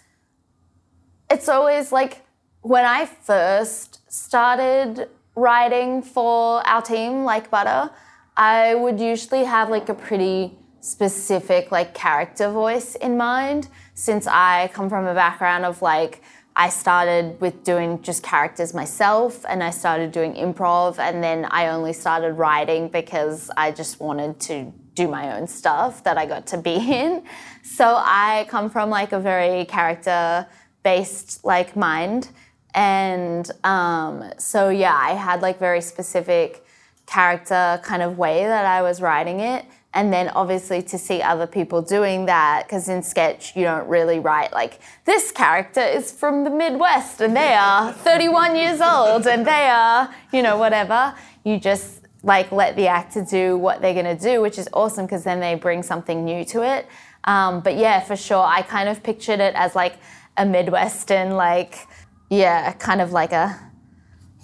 [1.31, 2.23] it's always like
[2.63, 7.91] when I first started writing for our team, like Butter,
[8.35, 14.71] I would usually have like a pretty specific like character voice in mind since I
[14.73, 16.23] come from a background of like
[16.55, 21.69] I started with doing just characters myself and I started doing improv and then I
[21.69, 26.47] only started writing because I just wanted to do my own stuff that I got
[26.49, 27.25] to be in.
[27.63, 30.47] So I come from like a very character
[30.83, 32.29] based like mind
[32.75, 36.65] and um, so yeah, I had like very specific
[37.07, 39.65] character kind of way that I was writing it.
[39.95, 44.19] And then obviously to see other people doing that, because in sketch you don't really
[44.19, 49.47] write like this character is from the Midwest and they are 31 years old and
[49.47, 51.15] they are, you know, whatever.
[51.45, 55.25] You just like let the actor do what they're gonna do, which is awesome because
[55.25, 56.87] then they bring something new to it.
[57.25, 59.97] Um, but yeah, for sure, I kind of pictured it as like
[60.37, 61.87] a Midwestern, like,
[62.31, 63.59] yeah, kind of like a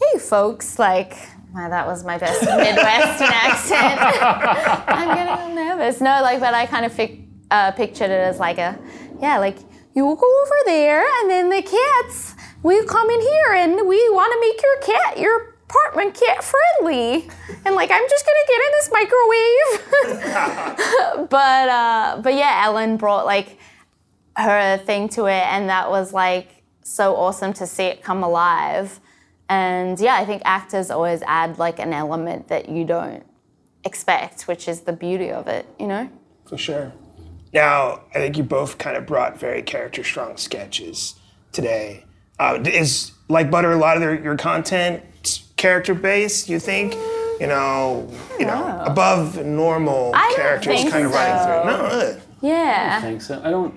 [0.01, 1.15] hey folks, like
[1.55, 4.01] wow, that was my best Midwestern accent.
[4.89, 6.01] I'm getting nervous.
[6.01, 8.79] No, like, but I kind of fic- uh, pictured it as like a,
[9.21, 9.59] yeah, like
[9.95, 14.33] you go over there and then the cats will come in here and we want
[14.33, 17.29] to make your cat, your apartment cat friendly.
[17.65, 19.71] And like, I'm just gonna get in this microwave.
[21.31, 23.59] but uh, but yeah, Ellen brought like
[24.37, 29.01] her thing to it, and that was like so awesome to see it come alive.
[29.49, 33.25] And yeah, I think actors always add like an element that you don't
[33.85, 36.11] expect, which is the beauty of it, you know?
[36.47, 36.93] For sure.
[37.53, 41.15] Now, I think you both kind of brought very character strong sketches
[41.53, 42.05] today.
[42.39, 45.03] Uh, is like butter a lot of their, your content
[45.57, 46.49] character based?
[46.49, 46.95] You think?
[47.41, 51.63] You know, you know, above normal I characters kind of running so.
[51.63, 51.71] through.
[51.71, 52.21] No, really.
[52.43, 52.99] Yeah.
[52.99, 53.41] I think so.
[53.45, 53.75] I don't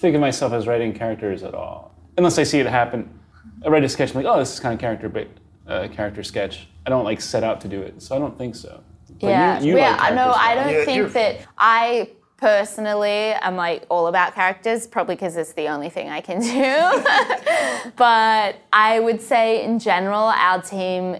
[0.00, 3.17] think of myself as writing characters at all, unless I see it happen.
[3.64, 5.26] I write a sketch, I'm like, oh, this is kind of character, ba-
[5.66, 6.68] uh, character sketch.
[6.86, 8.82] I don't like set out to do it, so I don't think so.
[9.20, 9.90] But Yeah, you yeah.
[9.92, 10.32] like I know.
[10.32, 10.64] characters I a lot.
[10.64, 15.52] don't Yeah, think you're- that I personally am like all about characters, probably because it's
[15.54, 16.40] the only thing I can
[17.84, 17.90] do.
[17.96, 21.16] but I would say, in general, our team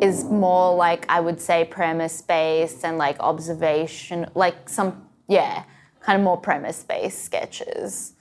[0.00, 5.64] is more like I would say premise based and like observation, like some yeah,
[6.00, 8.12] kind of more premise based sketches.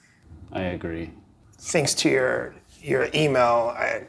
[0.52, 1.12] I agree.
[1.60, 4.04] Thanks to your your email, I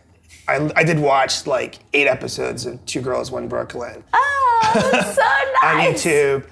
[0.49, 5.23] I, I did watch like eight episodes of Two Girls, One Brooklyn Oh, that's so
[5.67, 5.77] on.
[5.81, 6.45] YouTube.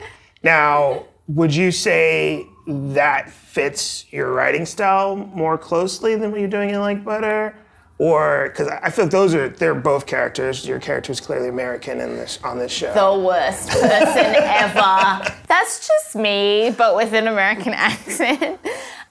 [0.42, 6.70] Now, would you say that fits your writing style more closely than what you're doing
[6.70, 7.54] in Like Butter?
[7.98, 10.66] Or because I feel like those are they're both characters.
[10.66, 12.94] Your character is clearly American in this on this show.
[12.94, 13.90] The worst person
[14.36, 15.34] ever.
[15.48, 18.58] That's just me, but with an American accent.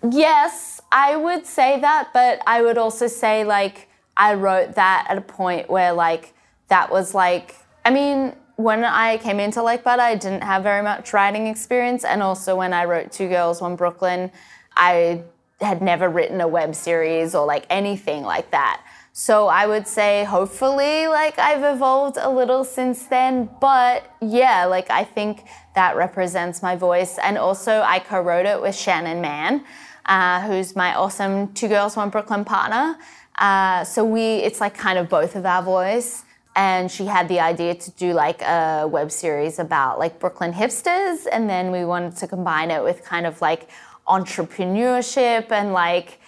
[0.07, 5.17] Yes, I would say that, but I would also say like I wrote that at
[5.17, 6.33] a point where like
[6.69, 10.83] that was like I mean when I came into Like Butter, I didn't have very
[10.83, 14.31] much writing experience, and also when I wrote Two Girls, One Brooklyn,
[14.75, 15.23] I
[15.61, 18.81] had never written a web series or like anything like that.
[19.11, 24.89] So I would say hopefully like I've evolved a little since then, but yeah, like
[24.89, 25.43] I think
[25.75, 27.17] that represents my voice.
[27.17, 29.65] And also I co-wrote it with Shannon Mann,
[30.09, 32.97] uh, who's my awesome Two Girls One Brooklyn partner.
[33.37, 36.25] Uh, so we, it's like kind of both of our voice.
[36.55, 41.25] And she had the idea to do like a web series about like Brooklyn hipsters,
[41.31, 43.69] and then we wanted to combine it with kind of like
[44.07, 46.19] entrepreneurship and like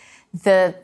[0.44, 0.76] the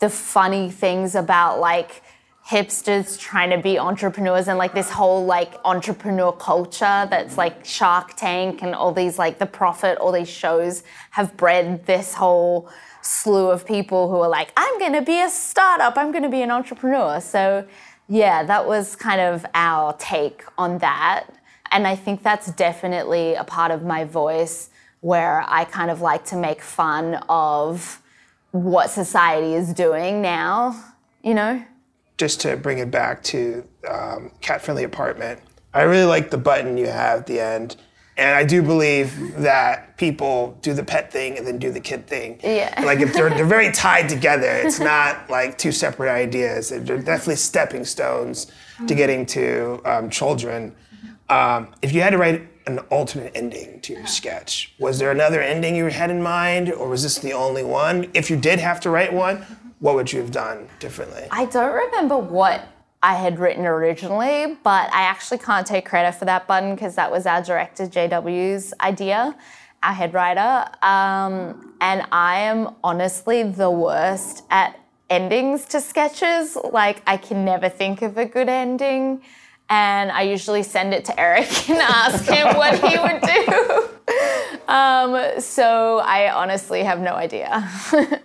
[0.00, 2.02] the funny things about like
[2.48, 8.14] hipsters trying to be entrepreneurs and like this whole like entrepreneur culture that's like Shark
[8.16, 12.70] Tank and all these like the profit all these shows have bred this whole
[13.02, 15.98] slew of people who are like I'm going to be a startup.
[15.98, 17.20] I'm going to be an entrepreneur.
[17.20, 17.66] So
[18.08, 21.26] yeah that was kind of our take on that.
[21.70, 26.24] And I think that's definitely a part of my voice where I kind of like
[26.26, 28.00] to make fun of
[28.52, 30.82] what society is doing now,
[31.22, 31.62] you know?
[32.18, 35.40] Just to bring it back to um, cat friendly apartment.
[35.72, 37.76] I really like the button you have at the end
[38.18, 42.06] and i do believe that people do the pet thing and then do the kid
[42.06, 42.38] thing.
[42.42, 42.82] Yeah.
[42.84, 46.68] like if they're, they're very tied together it's not like two separate ideas.
[46.68, 48.48] They're definitely stepping stones
[48.86, 50.74] to getting to um, children.
[51.28, 55.40] Um, if you had to write an alternate ending to your sketch was there another
[55.40, 58.10] ending you had in mind or was this the only one?
[58.14, 59.46] If you did have to write one
[59.80, 62.68] what would you have done differently I don't remember what
[63.02, 67.10] I had written originally, but I actually can't take credit for that button because that
[67.12, 69.36] was our director JW's idea,
[69.82, 70.68] our head writer.
[70.82, 76.56] Um, and I am honestly the worst at endings to sketches.
[76.56, 79.22] Like, I can never think of a good ending.
[79.70, 83.88] And I usually send it to Eric and ask him what he would do.
[84.66, 87.66] Um, so I honestly have no idea.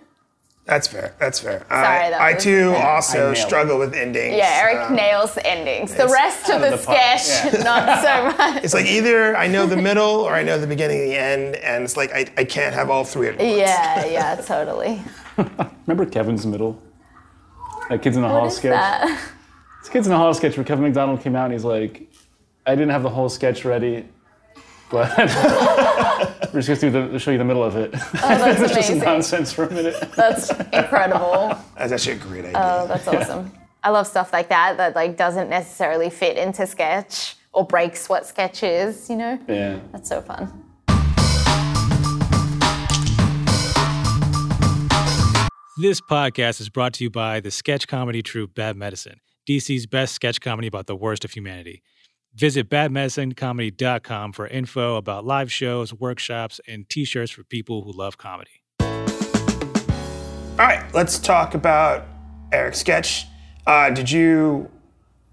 [0.66, 1.14] That's fair.
[1.20, 1.66] That's fair.
[1.68, 3.40] Sorry, I, that I was- too I also nailed it.
[3.40, 4.34] struggle with endings.
[4.36, 5.94] Yeah, Eric Um, nails the endings.
[5.94, 8.64] The rest of the the park, sketch, not so much.
[8.64, 11.56] It's like either I know the middle or I know the beginning and the end,
[11.56, 13.56] and it's like I, I can't have all three at once.
[13.58, 15.02] Yeah, yeah, totally.
[15.86, 16.80] Remember Kevin's middle?
[17.90, 18.70] That Kids in the Hall What is sketch?
[18.72, 19.20] that?
[19.80, 22.10] It's Kids in the Hall sketch where Kevin McDonald came out and he's like,
[22.64, 24.08] I didn't have the whole sketch ready,
[24.94, 25.18] but
[26.54, 27.90] we're just going to show you the middle of it.
[27.94, 28.98] Oh, that's it's just amazing.
[29.00, 29.96] nonsense for a minute.
[30.14, 31.58] That's incredible.
[31.76, 32.52] That's actually a great idea.
[32.54, 33.52] Oh, that's awesome.
[33.82, 38.24] I love stuff like that that like doesn't necessarily fit into sketch or breaks what
[38.24, 39.36] sketch is, you know?
[39.48, 39.80] Yeah.
[39.90, 40.62] That's so fun.
[45.76, 50.14] This podcast is brought to you by the sketch comedy troupe Bad Medicine, DC's best
[50.14, 51.82] sketch comedy about the worst of humanity.
[52.34, 58.18] Visit badmedicinecomedy.com for info about live shows, workshops, and t shirts for people who love
[58.18, 58.62] comedy.
[58.80, 62.06] all right, let's talk about
[62.52, 63.26] Eric's sketch.
[63.66, 64.68] Uh, did you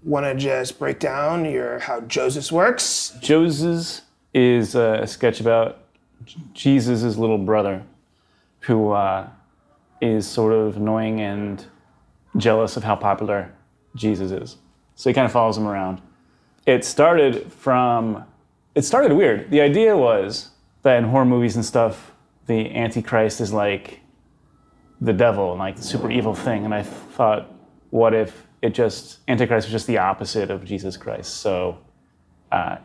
[0.04, 3.16] want to just break down your how Joseph works?
[3.20, 5.78] Joses is a sketch about
[6.54, 7.82] Jesus' little brother
[8.60, 9.28] who uh,
[10.00, 11.66] is sort of annoying and
[12.36, 13.52] jealous of how popular
[13.96, 14.56] Jesus is.
[14.94, 16.00] So he kind of follows him around.
[16.66, 18.24] It started from,
[18.74, 19.50] it started weird.
[19.50, 20.50] The idea was
[20.82, 22.12] that in horror movies and stuff,
[22.46, 24.00] the Antichrist is like
[25.00, 26.64] the devil and like the super evil thing.
[26.64, 27.52] And I thought,
[27.90, 31.38] what if it just, Antichrist was just the opposite of Jesus Christ?
[31.38, 31.78] So
[32.52, 32.76] uh,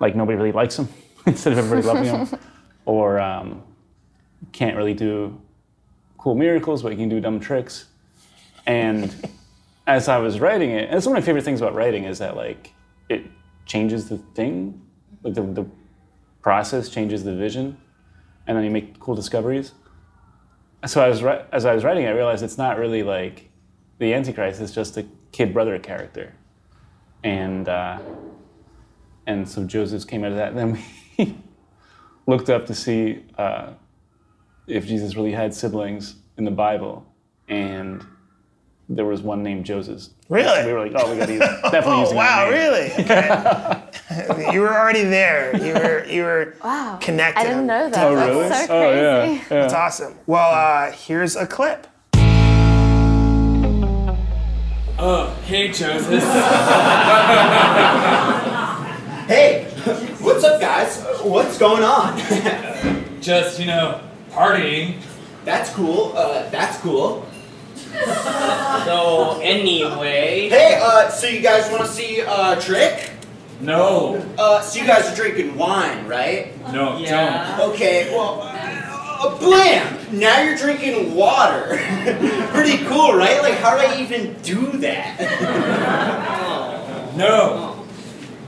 [0.00, 0.88] like nobody really likes him
[1.26, 2.40] instead of everybody loving him,
[2.84, 3.62] or um,
[4.52, 5.40] can't really do
[6.18, 7.86] cool miracles, but he can do dumb tricks.
[8.66, 9.14] And
[9.86, 12.18] as I was writing it, and it's one of my favorite things about writing is
[12.18, 12.72] that like
[13.08, 13.26] it
[13.66, 14.80] changes the thing,
[15.22, 15.66] like the, the
[16.42, 17.76] process changes the vision,
[18.46, 19.72] and then you make cool discoveries.
[20.86, 23.50] So I was as I was writing, I realized it's not really like
[23.98, 26.34] the Antichrist; it's just a kid brother character,
[27.24, 27.68] and.
[27.68, 27.98] Uh,
[29.26, 30.48] and so Joseph came out of that.
[30.48, 30.84] And then
[31.18, 31.36] we
[32.26, 33.72] looked up to see uh,
[34.66, 37.06] if Jesus really had siblings in the Bible,
[37.48, 38.04] and
[38.94, 40.10] there was one named Joses.
[40.28, 40.66] Really?
[40.66, 42.60] We were like, oh, we got to use definitely Oh using wow, that name.
[42.60, 42.90] really?
[44.12, 44.52] Okay.
[44.52, 45.56] you were already there.
[45.56, 46.98] You were you were Wow.
[47.00, 47.40] connected.
[47.40, 48.06] I didn't know that.
[48.06, 48.48] Oh, That's really?
[48.48, 48.72] so crazy.
[48.72, 49.24] Oh, yeah.
[49.32, 49.40] yeah.
[49.48, 50.18] That's awesome.
[50.26, 51.86] Well, uh, here's a clip.
[54.98, 56.22] Oh, hey, Joseph.
[59.28, 59.64] Hey,
[60.20, 61.00] what's up, guys?
[61.22, 62.18] What's going on?
[63.22, 65.00] Just, you know, partying.
[65.44, 66.12] that's cool.
[66.14, 67.24] Uh, that's cool.
[68.84, 73.10] So anyway, Hey, uh, so you guys want to see a trick?
[73.60, 76.52] No, Uh, so you guys are drinking wine, right?
[76.72, 77.58] no, Yeah.
[77.60, 79.98] Okay, well, uh, blam!
[80.10, 81.68] Now you're drinking water.
[82.52, 83.40] Pretty cool, right?
[83.40, 85.20] Like, how do I even do that?
[87.16, 87.84] No.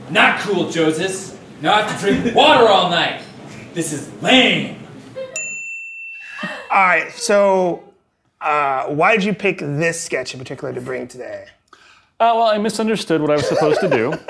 [0.09, 1.39] Not cool, Joseph.
[1.61, 3.21] Now I have to drink water all night.
[3.73, 4.75] This is lame.
[6.69, 7.11] All right.
[7.13, 7.83] So,
[8.45, 11.45] uh, why did you pick this sketch in particular to bring today?
[12.17, 14.13] Uh, well, I misunderstood what I was supposed to do.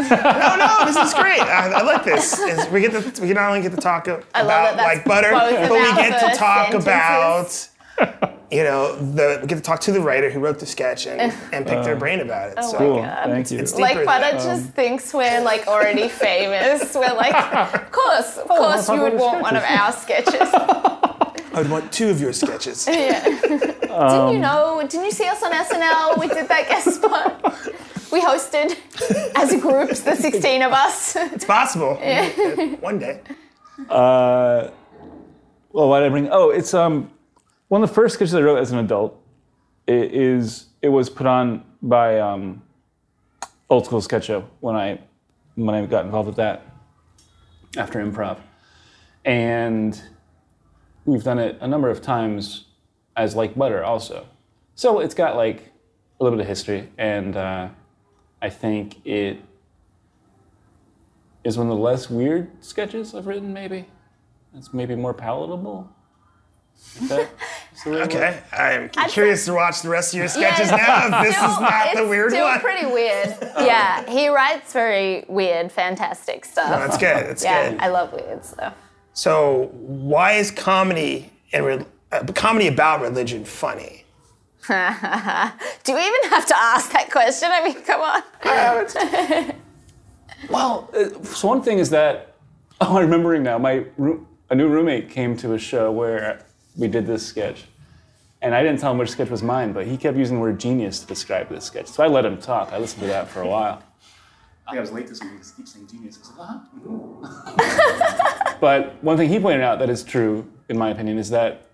[0.00, 1.40] No, no, this is great.
[1.40, 2.38] I, I like this.
[2.38, 5.70] Is we get to, we not only get to talk about that like butter, but
[5.72, 7.70] we get to talk sentences.
[7.98, 11.08] about you know the we get to talk to the writer who wrote the sketch
[11.08, 11.20] and,
[11.52, 12.54] and pick their brain about it.
[12.58, 13.02] Oh so my Cool.
[13.02, 13.30] God.
[13.30, 13.58] Thank you.
[13.58, 14.40] it's Like than Butter that.
[14.44, 16.94] just thinks we're like already famous.
[16.94, 17.34] We're like,
[17.74, 20.48] of course, of course, talk you would about want one of our sketches.
[21.52, 22.86] I would want two of your sketches.
[22.90, 23.24] yeah.
[23.24, 24.80] didn't you know?
[24.88, 26.18] Didn't you see us on SNL?
[26.20, 27.42] We did that guest spot.
[28.12, 28.76] We hosted
[29.36, 31.16] as a group, the 16 of us.
[31.16, 31.98] It's possible.
[32.02, 32.28] Yeah.
[32.76, 33.20] One day.
[33.88, 34.70] Uh,
[35.72, 36.28] well, why did I bring?
[36.30, 37.10] Oh, it's um,
[37.68, 39.20] one of the first sketches I wrote as an adult.
[39.86, 42.62] It is it was put on by um,
[43.70, 45.00] Old School Sketch Show when I
[45.54, 46.62] when I got involved with that
[47.76, 48.38] after improv,
[49.24, 50.00] and
[51.08, 52.64] we've done it a number of times
[53.16, 54.26] as like butter also.
[54.74, 55.72] So it's got like
[56.20, 57.68] a little bit of history, and uh,
[58.42, 59.38] I think it
[61.44, 63.52] is one of the less weird sketches I've written.
[63.52, 63.86] Maybe
[64.54, 65.90] it's maybe more palatable.
[67.00, 67.30] Is that-
[67.74, 68.08] is the right word?
[68.14, 68.40] Okay.
[68.52, 71.20] I'm I'd curious to watch the rest of your sketches Yeah, now.
[71.22, 72.60] If this still- is not the it's weird still one.
[72.60, 73.36] pretty weird.
[73.58, 76.68] Yeah, he writes very weird, fantastic stuff.
[76.68, 77.26] That's good.
[77.30, 77.80] That's yeah, good.
[77.80, 78.74] I love weird stuff.
[79.18, 84.04] So, why is comedy and re- uh, comedy about religion funny?
[84.68, 87.48] Do we even have to ask that question?
[87.52, 88.22] I mean, come on.
[90.48, 92.36] Well, uh, so one thing is that
[92.80, 93.58] oh, I'm remembering now.
[93.58, 96.46] My roo- a new roommate came to a show where
[96.76, 97.64] we did this sketch,
[98.40, 100.60] and I didn't tell him which sketch was mine, but he kept using the word
[100.60, 101.88] genius to describe this sketch.
[101.88, 102.72] So I let him talk.
[102.72, 103.82] I listened to that for a while.
[104.68, 105.32] I think I was late this week.
[105.32, 106.18] He keeps saying genius.
[106.18, 106.48] I was like,
[107.24, 108.56] uh-huh.
[108.60, 111.70] but one thing he pointed out that is true, in my opinion, is that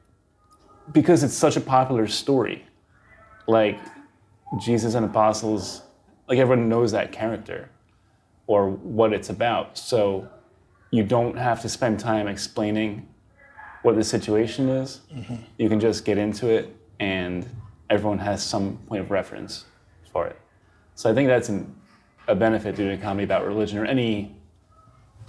[0.93, 2.65] because it's such a popular story,
[3.49, 3.81] like
[4.61, 5.83] Jesus and apostles,
[6.29, 7.69] like everyone knows that character
[8.47, 9.77] or what it's about.
[9.77, 10.29] So
[10.93, 13.09] you don't have to spend time explaining
[13.83, 15.01] what the situation is.
[15.59, 17.45] You can just get into it, and
[17.91, 19.65] everyone has some point of reference
[20.13, 20.39] for it.
[20.95, 21.75] So I think that's an,
[22.29, 24.35] a benefit doing a comedy about religion or any,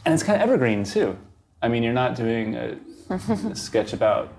[0.05, 1.17] and it's kind of evergreen too.
[1.61, 2.77] I mean, you're not doing a,
[3.09, 4.31] a sketch about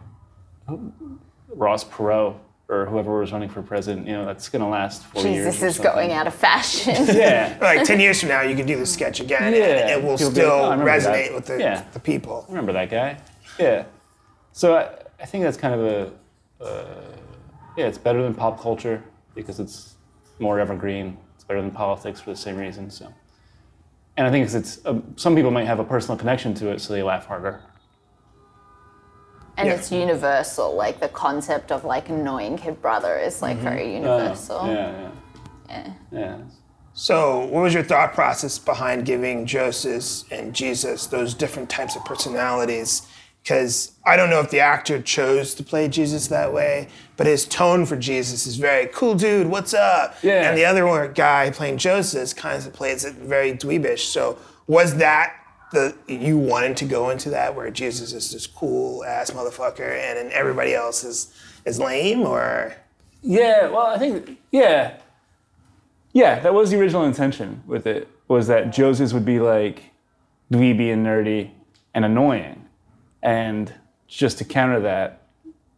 [1.49, 2.37] Ross Perot
[2.69, 4.07] or whoever was running for president.
[4.07, 5.55] You know, that's going to last four years.
[5.55, 6.95] Jesus is going out of fashion.
[7.15, 7.57] Yeah.
[7.61, 10.19] Like 10 years from now, you can do the sketch again and it will People
[10.19, 11.85] be like, still "Oh, resonate that." with the, Yeah.
[11.93, 12.45] the people.
[12.49, 13.19] remember that guy.
[13.59, 13.85] Yeah.
[14.53, 14.91] So I,
[15.21, 15.81] I think that's kind of
[16.61, 16.85] a, uh,
[17.77, 19.03] yeah, it's better than pop culture
[19.35, 19.95] because it's
[20.41, 21.17] more evergreen.
[21.47, 22.91] It's better than politics for the same reason.
[22.91, 23.07] So,
[24.17, 26.81] and I think it's, it's um, some people might have a personal connection to it,
[26.81, 27.61] so they laugh harder.
[29.57, 29.75] And Yeah.
[29.75, 30.75] it's universal.
[30.75, 34.59] Like the concept of like annoying kid brother is like very universal.
[34.59, 35.11] Uh, yeah, yeah,
[35.71, 35.93] Yeah.
[36.11, 36.37] yeah.
[36.95, 42.05] So, what was your thought process behind giving Joseph and Jesus those different types of
[42.05, 43.07] personalities?
[43.47, 47.45] Because I don't know if the actor chose to play Jesus that way, but his
[47.47, 49.47] tone for Jesus is very cool, dude.
[49.47, 50.17] What's up?
[50.21, 50.49] Yeah.
[50.49, 54.01] And the other one, guy playing Joseph kind of plays it very dweebish.
[54.01, 54.37] So,
[54.67, 55.37] was that
[55.71, 60.19] the you wanted to go into that where Jesus is this cool ass motherfucker and
[60.19, 61.33] then everybody else is
[61.65, 62.75] is lame, or
[63.23, 64.99] Yeah, well, I think yeah,
[66.13, 66.41] yeah.
[66.41, 68.09] That was the original intention with it.
[68.27, 69.85] Was that Joseph would be like
[70.53, 71.53] dweeby and nerdy
[71.95, 72.66] and annoying,
[73.27, 73.75] and
[74.09, 75.23] just to counter that,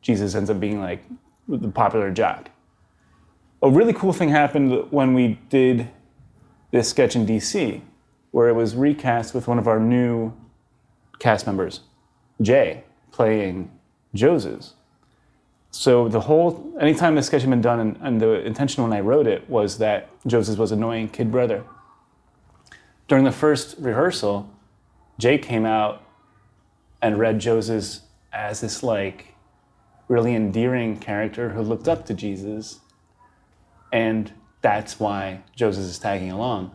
[0.01, 1.03] Jesus ends up being like
[1.49, 2.51] the popular jock.
[3.62, 5.88] A really cool thing happened when we did
[6.70, 7.80] this sketch in DC,
[8.30, 10.32] where it was recast with one of our new
[11.18, 11.80] cast members,
[12.40, 13.72] Jay, playing
[14.14, 14.74] Joseph
[15.70, 19.01] so the whole anytime the sketch had been done, and, and the intention when I
[19.01, 21.64] wrote it was that Joseph was annoying kid brother.
[23.07, 24.51] During the first rehearsal,
[25.18, 26.03] Jay came out
[27.01, 28.01] and read Joseph
[28.32, 29.34] as this like
[30.09, 32.80] really endearing character who looked up to Jesus,
[33.92, 36.74] and that's why Joseph is tagging along.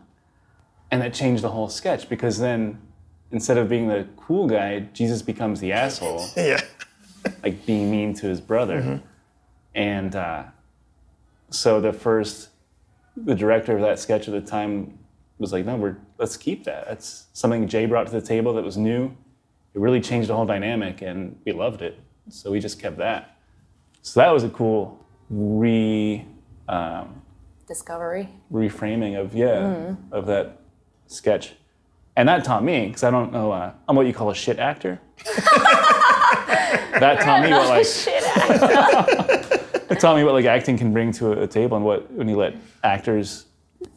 [0.91, 2.79] And that changed the whole sketch because then
[3.31, 6.61] instead of being the cool guy, Jesus becomes the asshole Yeah.
[7.43, 9.01] like being mean to his brother.
[9.73, 10.43] And uh,
[11.49, 12.49] so the first,
[13.17, 14.99] the director of that sketch at the time
[15.39, 16.87] was like, no, we're let's keep that.
[16.87, 19.15] That's something Jay brought to the table that was new.
[19.73, 21.99] It really changed the whole dynamic, and we loved it.
[22.29, 23.37] So we just kept that.
[24.01, 26.25] So that was a cool re
[26.67, 27.21] um,
[27.67, 28.29] Discovery.
[28.51, 30.59] reframing of yeah of that
[31.07, 31.53] sketch,
[32.15, 34.59] and that taught me because I don't know uh, I'm what you call a shit
[34.59, 34.99] actor.
[36.99, 38.23] that taught me what like Shit.
[39.91, 42.27] it taught me what like acting can bring to a, a table and what when
[42.27, 43.45] you let actors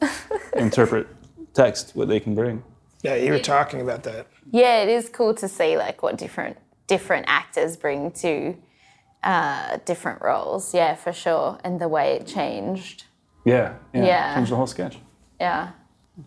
[0.56, 1.06] interpret
[1.54, 2.62] text what they can bring.
[3.02, 4.26] Yeah, you were talking about that.
[4.52, 8.56] Yeah, it is cool to see like what different different actors bring to
[9.22, 10.72] uh, different roles.
[10.74, 13.04] Yeah, for sure, and the way it changed.
[13.44, 14.34] Yeah, yeah, Yeah.
[14.34, 14.98] changed the whole sketch.
[15.40, 15.70] Yeah.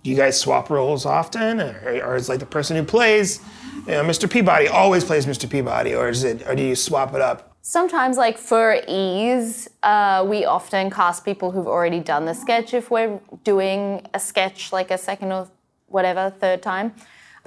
[0.04, 3.40] Do you guys swap roles often, or, or is like the person who plays,
[3.88, 4.30] you know, Mr.
[4.30, 5.50] Peabody always plays Mr.
[5.50, 7.56] Peabody, or is it, or do you swap it up?
[7.62, 12.92] Sometimes, like for ease, uh, we often cast people who've already done the sketch if
[12.92, 15.48] we're doing a sketch like a second or
[15.88, 16.94] whatever, third time.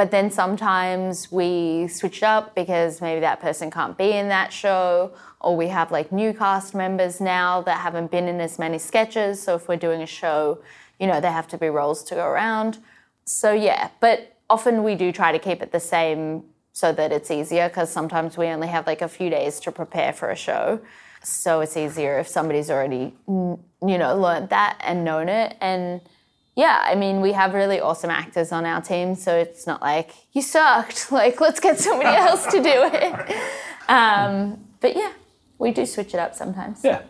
[0.03, 4.53] But then sometimes we switch it up because maybe that person can't be in that
[4.53, 8.78] show, or we have like new cast members now that haven't been in as many
[8.78, 9.40] sketches.
[9.40, 10.59] So if we're doing a show,
[10.98, 12.78] you know, there have to be roles to go around.
[13.26, 17.30] So yeah, but often we do try to keep it the same so that it's
[17.30, 20.80] easier because sometimes we only have like a few days to prepare for a show.
[21.22, 25.57] So it's easier if somebody's already, you know, learned that and known it.
[25.61, 26.00] And
[26.55, 30.11] yeah, I mean, we have really awesome actors on our team, so it's not like
[30.32, 31.11] you sucked.
[31.12, 33.36] Like, let's get somebody else to do it.
[33.88, 35.12] Um, but yeah,
[35.59, 36.82] we do switch it up sometimes.
[36.84, 37.03] Yeah,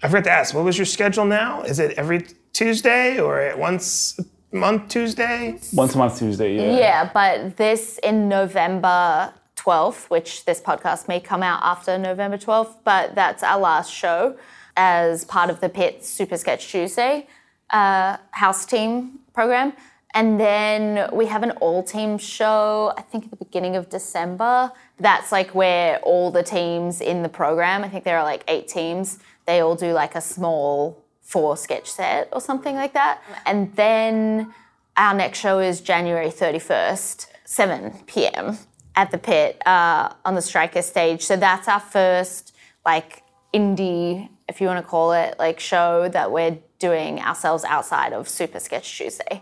[0.00, 1.62] I forgot to ask, what was your schedule now?
[1.62, 5.58] Is it every Tuesday or once a month Tuesday?
[5.74, 6.54] once a month Tuesday.
[6.54, 6.78] Yeah.
[6.78, 12.76] Yeah, but this in November 12th, which this podcast may come out after November 12th,
[12.84, 14.36] but that's our last show
[14.76, 17.26] as part of the Pit Super Sketch Tuesday
[17.70, 19.72] uh, house team program.
[20.14, 24.70] And then we have an all team show, I think at the beginning of December.
[24.98, 28.68] That's like where all the teams in the program, I think there are like eight
[28.68, 33.20] teams, they all do like a small four sketch set or something like that.
[33.44, 34.54] And then
[34.96, 38.58] our next show is January 31st, 7 p.m.
[38.94, 41.22] at the pit uh, on the Striker stage.
[41.22, 42.54] So that's our first
[42.86, 46.58] like indie, if you want to call it, like show that we're
[46.88, 49.36] doing ourselves outside of Super Sketch Tuesday.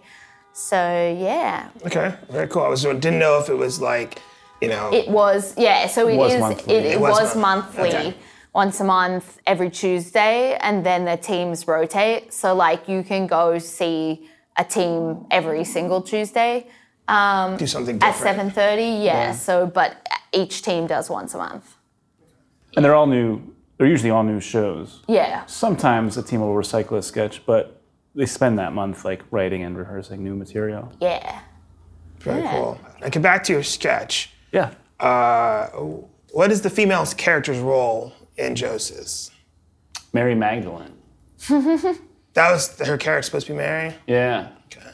[0.69, 0.77] So
[1.29, 2.63] yeah, Okay, very cool.
[2.69, 4.11] I was didn't know if it was like,
[4.63, 5.79] you know, it was yeah.
[5.95, 6.41] So it was is.
[6.41, 6.75] monthly.
[6.77, 7.89] It, It it was was, monthly.
[7.89, 8.15] okay.
[8.55, 12.23] Once a month, every Tuesday, and then the teams rotate.
[12.41, 14.29] So, like, you can go see
[14.63, 16.55] a team every single Tuesday
[17.09, 18.15] um, do something different.
[18.15, 18.37] at different.
[18.37, 18.91] seven thirty.
[19.09, 19.33] Yeah.
[19.47, 19.89] So, but
[20.41, 21.67] each team does once a month.
[22.77, 23.29] And they're all new.
[23.83, 25.01] They're usually all new shows.
[25.09, 25.45] Yeah.
[25.47, 27.83] Sometimes a team will recycle a sketch, but
[28.15, 30.93] they spend that month like writing and rehearsing new material.
[31.01, 31.41] Yeah.
[32.21, 32.53] Very Yeah.
[32.53, 32.81] cool.
[33.03, 34.35] And get back to your sketch.
[34.53, 34.71] Yeah.
[35.01, 35.67] Uh,
[36.31, 39.33] what is the female character's role in Joses?
[40.13, 40.95] Mary Magdalene.
[42.35, 43.95] That was her character supposed to be Mary.
[44.07, 44.51] Yeah.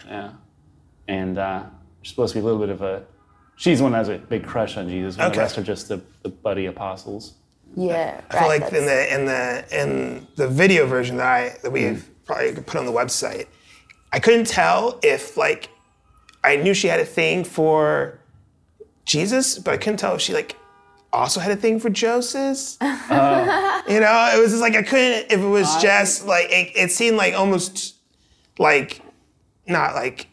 [0.07, 0.33] Yeah.
[1.09, 1.65] And uh,
[2.01, 3.05] she's supposed to be a little bit of a.
[3.57, 5.19] She's the one that has a big crush on Jesus.
[5.19, 5.37] When Okay.
[5.37, 7.35] The rest are just the, the buddy apostles.
[7.77, 8.21] Yeah.
[8.31, 12.09] I feel like in the in the in the video version that I that we've
[12.25, 13.47] probably could put on the website,
[14.13, 15.71] I couldn't tell if like
[16.45, 18.19] I knew she had a thing for
[19.05, 20.57] Jesus, but I couldn't tell if she like
[21.13, 22.77] also had a thing for Joseph.
[23.89, 26.91] You know, it was just like I couldn't if it was just like it, it
[26.91, 27.95] seemed like almost
[28.59, 29.01] like
[29.67, 30.27] not like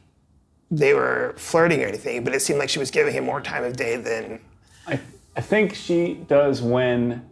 [0.71, 3.63] they were flirting or anything, but it seemed like she was giving him more time
[3.63, 4.41] of day than
[4.87, 4.99] I,
[5.35, 7.25] I think she does when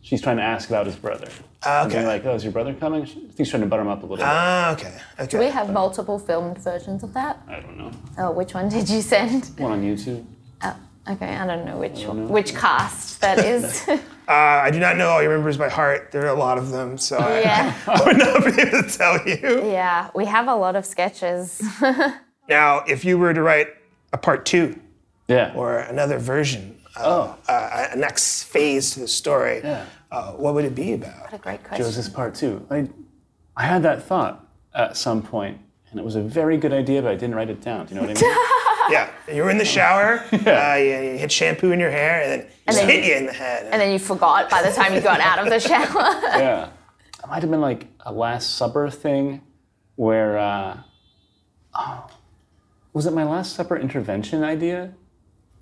[0.00, 1.28] she's trying to ask about his brother.
[1.66, 2.08] And being okay.
[2.08, 3.04] like, oh, is your brother coming?
[3.04, 4.96] She, I think she's trying to butter him up a little Ah, okay.
[5.18, 5.26] Okay.
[5.26, 7.42] Do we have multiple filmed versions of that?
[7.48, 7.90] I don't know.
[8.16, 9.46] Oh, which one did you send?
[9.58, 10.24] One on YouTube.
[10.62, 10.76] Oh,
[11.10, 12.32] okay, I don't know which don't know.
[12.32, 13.88] which cast that is.
[14.28, 16.12] Uh, I do not know all your members by heart.
[16.12, 19.26] There are a lot of them, so I- I, would not be able to tell
[19.26, 19.70] you.
[19.72, 21.62] Yeah, we have a lot of sketches.
[22.46, 23.68] Now, if you were to write
[24.12, 24.78] a part two
[25.28, 25.54] Yeah.
[25.54, 29.84] or another version uh, uh, a next phase to the story, Yeah.
[30.10, 31.22] uh, what would it be about?
[31.22, 31.84] What a great question.
[31.84, 32.66] Joses part two.
[32.70, 32.88] I,
[33.56, 35.58] I had that thought at some point,
[35.90, 37.86] and it was a very good idea, but I didn't write it down.
[37.86, 38.36] Do you know what I mean?
[38.90, 42.30] Yeah, you were in the shower, uh, you, you had shampoo in your hair, and
[42.32, 43.66] then it then hit you- you in the head.
[43.70, 45.84] And then you forgot by the time you got out of the shower.
[46.38, 46.70] yeah.
[47.22, 49.42] It might have been like a Last Supper thing
[49.96, 50.78] where, uh,
[51.74, 52.06] oh,
[52.94, 54.94] was it my Last Supper intervention idea?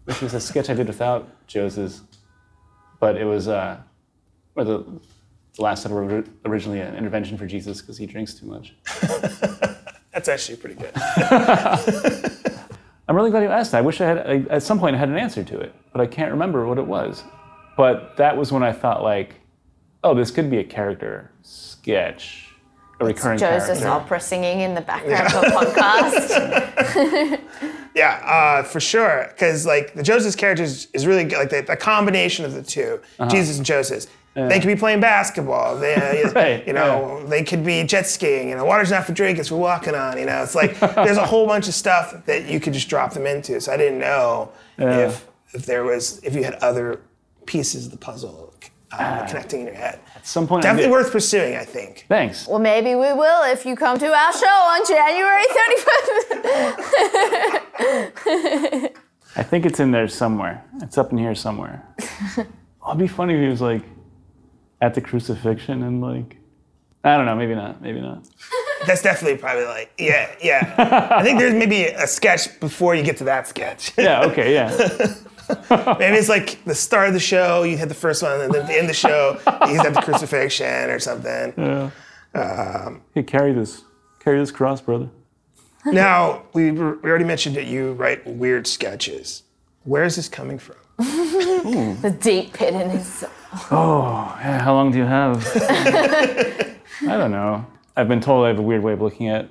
[0.07, 2.03] Which was a sketch I did without Joses,
[3.01, 3.79] but it was, uh,
[4.55, 4.85] or the,
[5.57, 8.75] the Last Supper was originally an intervention for Jesus because he drinks too much.
[10.13, 10.93] That's actually pretty good.
[13.09, 13.79] I'm really glad you asked that.
[13.79, 16.01] I wish I had, I, at some point, I had an answer to it, but
[16.01, 17.23] I can't remember what it was.
[17.77, 19.35] But that was when I thought, like,
[20.03, 22.55] oh, this could be a character sketch,
[23.01, 23.89] a recurring Joses character.
[23.89, 27.41] opera singing in the background of a podcast.
[27.97, 29.27] Yeah, uh, for sure.
[29.31, 31.39] Because like the Joses character is, is really good.
[31.39, 33.31] like the, the combination of the 2 Uh-huh.
[33.31, 34.07] Jesus and Joseph.
[34.35, 35.79] They could be playing basketball.
[35.79, 38.51] They, uh, Right, you know, they could be jet skiing.
[38.51, 40.19] You know, water's not for drink; it's for walking on.
[40.19, 43.15] You know, it's like there's a whole bunch of stuff that you could just drop
[43.15, 43.59] them into.
[43.63, 45.07] So I didn't know Yeah.
[45.07, 47.01] if if there was if you had other
[47.47, 48.53] pieces of the puzzle
[48.93, 50.01] uh, connecting in your head.
[50.15, 52.07] At some point, Definitely worth pursuing, I think.
[52.09, 52.47] Thanks.
[52.47, 55.45] well, maybe we will if you come to our show on January
[57.79, 58.93] 31st.
[59.37, 60.65] I think it's in there somewhere.
[60.83, 61.87] It's up in here somewhere.
[62.39, 63.83] oh, it'd be funny if he was like
[64.81, 66.39] at the crucifixion and like,
[67.05, 68.27] I don't know, maybe not, maybe not.
[68.87, 71.09] That's definitely probably like yeah, yeah.
[71.11, 73.93] I think there's maybe a sketch before you get to that sketch.
[73.99, 75.15] Yeah, okay, yeah.
[75.99, 78.63] Maybe it's like the start of the show, you hit the first one, and then
[78.63, 79.35] at the end of the show,
[79.67, 81.55] he's at the crucifixion or something.
[81.57, 81.91] Yeah.
[82.35, 83.85] Um, hey, carry this,
[84.19, 85.09] carry this cross, brother.
[85.87, 89.45] Now, we, we already mentioned that you write weird sketches.
[89.85, 90.77] Where is this coming from?
[90.99, 93.31] the deep pit in his soul.
[93.71, 95.47] Oh, yeah, how long do you have?
[95.57, 97.65] I don't know.
[97.97, 99.49] I've been told I have a weird way of looking at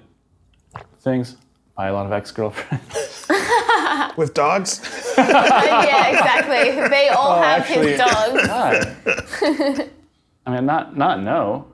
[0.99, 1.37] things
[1.75, 3.27] by a lot of ex-girlfriends.
[4.17, 4.81] With dogs?
[5.17, 6.87] yeah, exactly.
[6.89, 8.47] They all have actually- his dogs.
[8.47, 9.89] God.
[10.47, 11.67] I mean, not not no.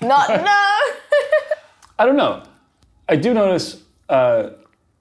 [0.00, 0.78] Not no.
[1.98, 2.42] I don't know.
[3.08, 4.50] I do notice, uh,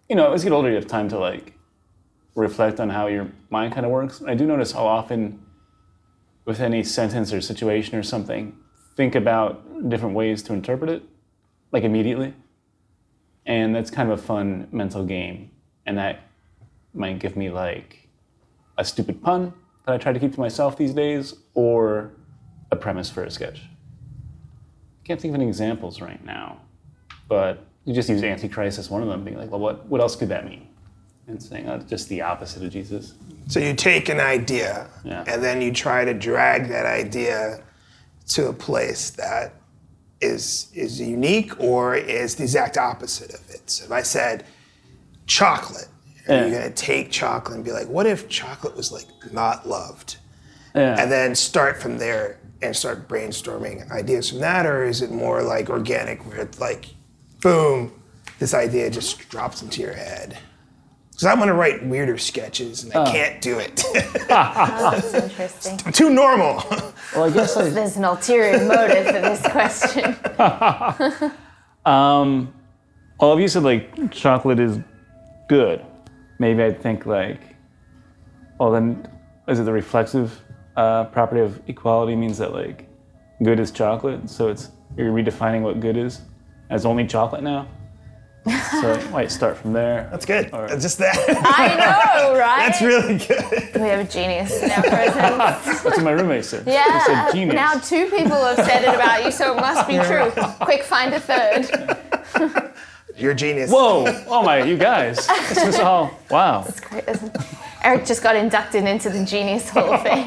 [0.10, 1.54] you know, as you get older, you have time to like
[2.36, 4.24] reflect on how your mind kind of works.
[4.26, 5.40] I do notice how often,
[6.46, 8.56] with any sentence or situation or something,
[8.96, 11.04] think about different ways to interpret it,
[11.72, 12.34] like immediately.
[13.46, 15.52] And that's kind of a fun mental game.
[15.86, 16.22] And that
[16.94, 18.08] might give me like
[18.78, 19.54] a stupid pun
[19.86, 22.12] that I try to keep to myself these days, or
[22.72, 23.62] a premise for a sketch.
[25.04, 26.60] I can't think of any examples right now
[27.32, 30.18] but you just use Antichrist as one of them, being like, well, what, what else
[30.18, 30.68] could that mean?
[31.28, 33.14] And saying, oh, just the opposite of Jesus.
[33.48, 35.24] So you take an idea, Yeah.
[35.26, 37.64] and then you try to drag that idea
[38.32, 39.54] to a place that
[40.22, 43.70] is is unique or is the exact opposite of it.
[43.70, 44.46] So if I said
[45.28, 45.88] chocolate,
[46.28, 46.60] are you Yeah.
[46.62, 50.18] gonna take chocolate and be like, what if chocolate was like not loved?
[50.74, 50.96] Yeah.
[51.02, 55.44] and then start from there and start brainstorming ideas from that, or is it more
[55.44, 56.86] like organic, where it's like,
[57.42, 57.92] boom,
[58.40, 60.38] this idea just drops into your head?
[61.22, 63.86] Because I want to write weirder sketches, and I can't do it.
[64.28, 65.80] That's interesting.
[65.86, 66.64] I'm too normal.
[67.14, 70.16] well, I guess I, There's an ulterior motive for this question.
[71.86, 72.52] um,
[73.20, 74.80] well, if you said like chocolate is
[75.48, 75.86] good,
[76.40, 77.56] maybe I'd think like,
[78.60, 79.08] well, then
[79.48, 80.42] is it the reflexive
[80.76, 82.90] uh, property of equality means that like
[83.44, 86.22] good is chocolate, so it's you're redefining what good is
[86.72, 87.68] as only chocolate now.
[88.72, 90.08] So it might start from there.
[90.12, 90.50] That's good.
[90.52, 91.16] Or- Just that.
[91.44, 92.68] I know, right?
[92.70, 93.76] That's really good.
[93.76, 95.16] We have a genius in our presence.
[95.66, 96.66] That's what my roommate said.
[96.66, 97.04] He Yeah.
[97.06, 97.56] said genius.
[97.56, 100.32] Now two people have said it about you, so it must be true.
[100.66, 102.72] Quick, find a third.
[103.18, 103.70] You're a genius.
[103.72, 104.06] Whoa!
[104.28, 105.28] Oh my, you guys!
[105.28, 106.66] This is all wow.
[106.90, 107.42] Great, isn't it?
[107.84, 110.26] Eric just got inducted into the Genius Hall of Fame.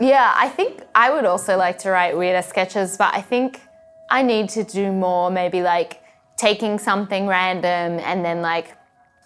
[0.00, 3.60] yeah, I think I would also like to write weirder sketches, but I think
[4.08, 5.99] I need to do more maybe like
[6.40, 8.74] taking something random and then like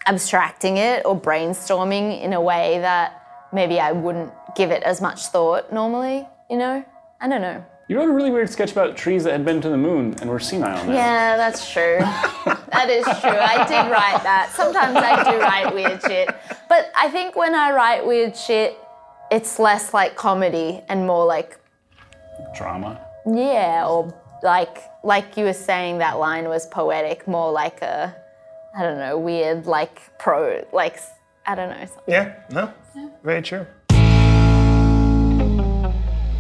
[0.07, 5.27] abstracting it or brainstorming in a way that maybe I wouldn't give it as much
[5.27, 6.85] thought normally, you know?
[7.21, 7.65] I don't know.
[7.87, 10.29] You wrote a really weird sketch about trees that had been to the moon and
[10.29, 10.93] were senile now.
[10.93, 11.99] Yeah, that's true.
[12.01, 13.39] that is true.
[13.39, 14.51] I did write that.
[14.53, 16.35] Sometimes I do write weird shit.
[16.69, 18.77] But I think when I write weird shit,
[19.31, 21.59] it's less like comedy and more like,
[22.57, 23.01] Drama.
[23.27, 24.13] yeah, or
[24.45, 28.15] like like you were saying that line was poetic, more like a
[28.77, 30.99] I don't know, weird like pro like
[31.47, 31.87] I don't know.
[32.07, 33.09] Yeah, no, Yeah.
[33.23, 33.67] very true.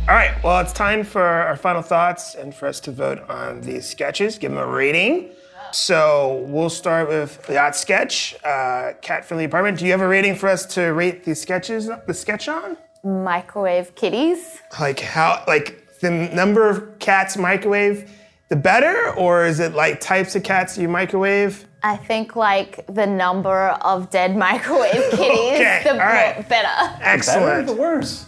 [0.07, 3.63] All right, well, it's time for our final thoughts and for us to vote on
[3.63, 5.31] these sketches, give them a rating.
[5.73, 9.79] So we'll start with the yacht sketch, uh, Cat Friendly Apartment.
[9.79, 12.77] Do you have a rating for us to rate these sketches, the sketch on?
[13.03, 14.61] Microwave kitties.
[14.79, 18.11] Like how, like the number of cats microwave,
[18.51, 21.65] the better, or is it like types of cats you microwave?
[21.83, 26.37] I think like the number of dead microwave kitties, Okay, the all right.
[26.37, 26.69] more- better.
[26.69, 27.67] Better or Excellent.
[27.67, 28.27] the worse?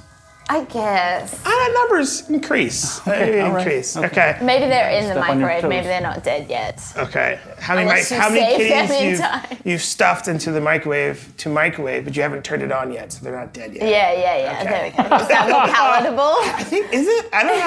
[0.49, 1.42] I guess.
[1.44, 3.01] Ah, numbers increase.
[3.01, 3.97] They all right, increase.
[3.97, 4.07] okay.
[4.07, 4.38] Okay.
[4.44, 5.68] Maybe they're in the Step on your microwave.
[5.68, 5.86] Maybe toes.
[5.88, 6.80] they're not dead yet.
[6.97, 7.40] Okay.
[7.59, 10.53] How many Unless mic- you how many save them kitties in you've, you've stuffed into
[10.53, 13.74] the microwave to microwave, but you haven't turned it on yet, so they're not dead
[13.74, 13.82] yet.
[13.88, 14.61] Yeah, yeah, yeah.
[14.61, 14.70] Okay.
[14.97, 15.16] There we go.
[15.16, 16.36] Is that more palatable?
[16.57, 17.28] I think is it?
[17.32, 17.59] I don't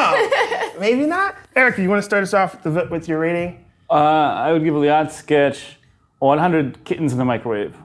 [0.74, 0.80] know.
[0.80, 1.36] Maybe not.
[1.58, 3.66] Eric, you want to start us off with, the, with your rating?
[3.90, 5.78] Uh, I would give a yacht sketch
[6.20, 7.76] 100 kittens in the microwave.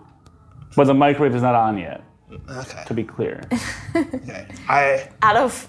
[0.77, 2.03] But the microwave is not on yet,
[2.51, 2.83] Okay.
[2.87, 3.41] to be clear.
[3.97, 4.47] Okay.
[4.69, 5.69] I out of,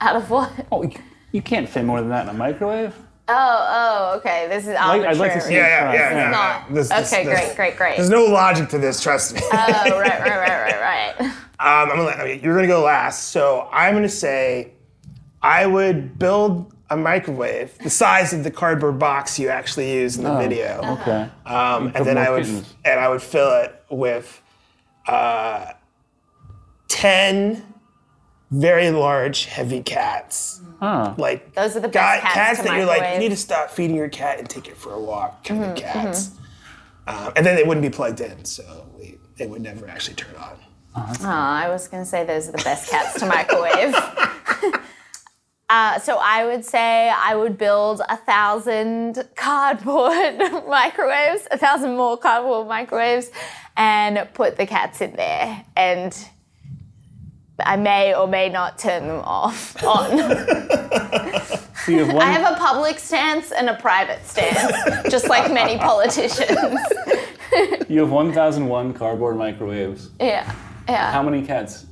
[0.00, 0.50] out of what?
[0.72, 0.92] oh, you,
[1.32, 2.94] you can't fit more than that in a microwave.
[3.28, 3.34] Oh,
[4.14, 4.46] oh, okay.
[4.48, 5.08] This is like- arbitrary.
[5.14, 5.92] I'd like to see yeah yeah yeah.
[6.08, 6.36] It's yeah, not.
[6.70, 6.74] yeah.
[6.74, 7.96] This- this- okay, this- great, great, great.
[7.96, 9.02] There's no logic to this.
[9.02, 9.40] Trust me.
[9.42, 10.80] oh, right, right, right, right,
[11.20, 11.20] right.
[11.20, 14.72] Um, I'm gonna let, I mean, you're gonna go last, so I'm gonna say
[15.42, 20.24] I would build a microwave the size of the cardboard box you actually use in
[20.24, 21.28] the video, Okay.
[21.46, 22.74] um, and then I would kittens.
[22.84, 24.40] and I would fill it with
[25.08, 25.72] uh,
[27.00, 27.62] ten
[28.50, 30.60] very large, heavy cats.
[30.80, 31.14] Huh.
[31.18, 33.36] Like Those are the best guy- cats cats to that you're like, you need to
[33.36, 36.30] stop feeding your cat and take it for a walk, kind Mm-hmm, of cats.
[37.08, 40.34] Um, and then they wouldn't be plugged in, so we, they would never actually turn
[40.36, 40.56] on.
[40.96, 43.94] Oh, I was going to say those are the best cats to microwave.
[45.68, 50.38] uh, so I would say I would build a thousand cardboard
[50.68, 53.30] microwaves, a thousand more cardboard microwaves,
[53.76, 55.64] and put the cats in there.
[55.76, 56.16] And
[57.60, 60.08] I may or may not turn them off on.
[61.84, 65.52] So you have one, I have a public stance and a private stance, just like
[65.52, 66.78] many politicians.
[67.88, 70.10] you have 1,001 cardboard microwaves.
[70.20, 70.52] Yeah,
[70.88, 71.12] yeah.
[71.12, 71.86] How many cats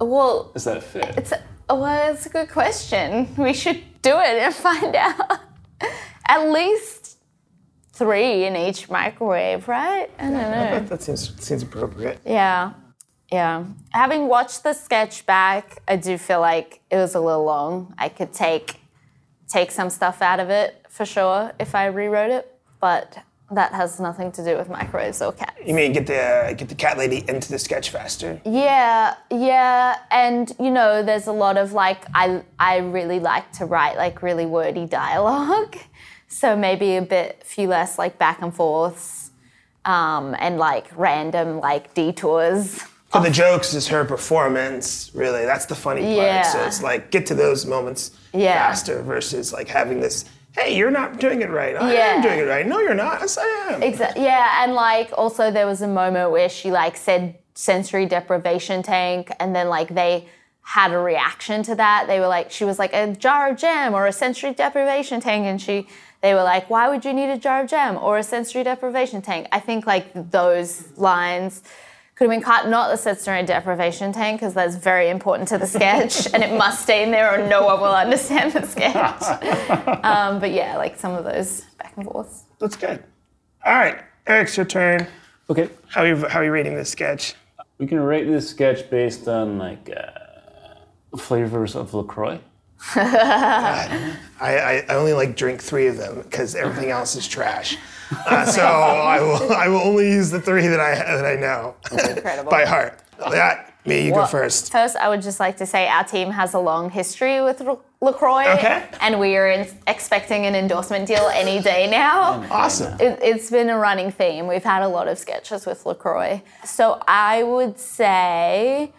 [0.00, 1.14] well, is that fit?
[1.16, 1.42] It's a,
[1.74, 3.28] well, it's a good question.
[3.36, 5.40] We should do it and find out.
[6.28, 7.18] At least
[7.92, 10.10] three in each microwave, right?
[10.18, 10.80] I don't know.
[10.88, 12.20] That seems seems appropriate.
[12.24, 12.72] Yeah,
[13.32, 13.64] yeah.
[13.90, 17.94] Having watched the sketch back, I do feel like it was a little long.
[17.98, 18.80] I could take
[19.48, 23.18] take some stuff out of it for sure if I rewrote it, but
[23.50, 25.52] that has nothing to do with microwaves or cats.
[25.64, 28.40] You mean get the get the cat lady into the sketch faster?
[28.44, 33.66] Yeah, yeah, and you know, there's a lot of like I I really like to
[33.66, 35.76] write like really wordy dialogue,
[36.28, 39.30] so maybe a bit few less like back and forths,
[39.84, 42.84] um, and like random like detours.
[43.12, 45.44] But the jokes is her performance, really.
[45.44, 46.16] That's the funny part.
[46.16, 46.42] Yeah.
[46.42, 48.54] So it's like get to those moments Yeah.
[48.68, 51.76] faster versus like having this, hey, you're not doing it right.
[51.76, 52.00] I Yeah.
[52.14, 52.66] am doing it right.
[52.66, 53.20] No, you're not.
[53.20, 53.44] Yes, I
[53.74, 53.82] am.
[53.82, 54.24] Exactly.
[54.24, 59.30] Yeah, and like also there was a moment where she like said sensory deprivation tank,
[59.38, 60.26] and then like they
[60.62, 62.06] had a reaction to that.
[62.06, 65.44] They were like, she was like a jar of jam or a sensory deprivation tank,
[65.44, 65.86] and she
[66.22, 69.20] they were like, why would you need a jar of jam or a sensory deprivation
[69.20, 69.48] tank?
[69.52, 71.62] I think like those lines.
[72.22, 75.66] Could have been cut, not the sensory deprivation tank, because that's very important to the
[75.66, 79.24] sketch, and it must stay in there, or no one will understand the sketch.
[80.04, 82.44] um, but yeah, like some of those back and forths.
[82.60, 83.02] That's good.
[83.66, 85.08] All right, Eric's your turn.
[85.50, 85.68] Okay.
[85.88, 87.34] How are you, how are you rating this sketch?
[87.78, 92.38] We can rate this sketch based on like uh, flavors of LaCroix.
[92.94, 97.76] I, I, I only like drink three of them because everything else is trash.
[98.26, 101.74] Uh, so I will I will only use the three that I that I know
[101.90, 102.50] Incredible.
[102.50, 102.98] by heart.
[103.18, 104.70] That me, you go first.
[104.70, 107.62] First, I would just like to say our team has a long history with
[108.00, 108.52] LaCroix.
[108.58, 108.84] Okay.
[109.00, 112.44] And we are in- expecting an endorsement deal any day now.
[112.50, 112.92] Awesome.
[113.00, 114.46] It, it's been a running theme.
[114.46, 116.42] We've had a lot of sketches with LaCroix.
[116.64, 118.92] So I would say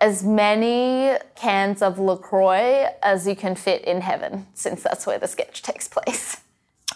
[0.00, 5.26] as many cans of LaCroix as you can fit in heaven, since that's where the
[5.26, 6.40] sketch takes place.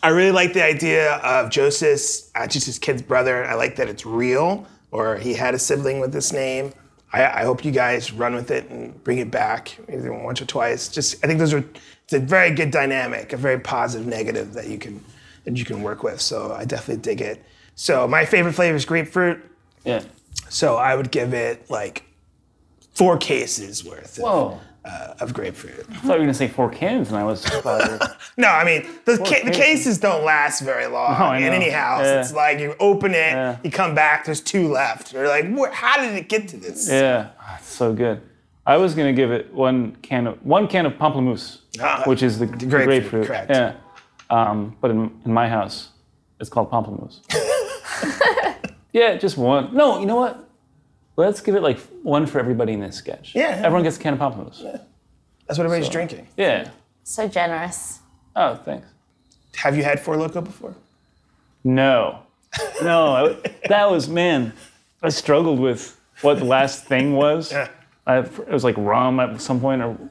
[0.03, 3.45] I really like the idea of Joseph, uh, just his kid's brother.
[3.45, 6.73] I like that it's real, or he had a sibling with this name.
[7.13, 10.47] I, I hope you guys run with it and bring it back either once or
[10.47, 10.89] twice.
[10.89, 11.65] Just, I think those are
[12.05, 15.05] it's a very good dynamic, a very positive negative that you can
[15.45, 16.21] that you can work with.
[16.21, 17.45] So I definitely dig it.
[17.75, 19.41] So my favorite flavor is grapefruit.
[19.85, 20.03] Yeah.
[20.49, 22.05] So I would give it like
[22.95, 25.87] four cases worth of, uh, of grapefruit.
[25.91, 27.45] I thought you were gonna say four cans, and I was.
[28.39, 29.99] No, I mean the ca- the cases.
[29.99, 32.05] don't last very long No, in any house.
[32.05, 32.21] Yeah.
[32.21, 33.59] It's like you open it, Yeah.
[33.63, 35.13] you come back, there's two left.
[35.13, 36.89] You're like, how did it get to this?
[36.89, 38.23] yeah, Ah, it's so good.
[38.67, 42.39] I was gonna give it one can of one can of pamplemousse, Ah, which is
[42.39, 42.87] the, the grapefruit.
[42.87, 43.51] grapefruit, correct.
[43.51, 43.75] Yeah,
[44.31, 45.91] um, but in, in my house,
[46.41, 47.21] it's called pamplemousse.
[48.93, 49.75] yeah, just one.
[49.75, 50.49] No, you know what?
[51.17, 53.35] Let's give it like one for everybody in this sketch.
[53.35, 53.61] Yeah.
[53.65, 54.63] Everyone gets a can of pamplemousse.
[54.63, 54.77] Yeah.
[55.47, 56.27] That's what everybody's drinking.
[56.37, 56.71] Yeah.
[57.05, 58.01] So generous.
[58.35, 58.87] Oh, thanks.
[59.57, 60.75] Have you had Four Loco before?
[61.65, 62.21] No,
[62.83, 64.53] no, I, that was man.
[65.03, 67.53] I struggled with what the last thing was.
[67.53, 67.69] Yeah.
[68.07, 70.09] I, it was like rum at some point, or and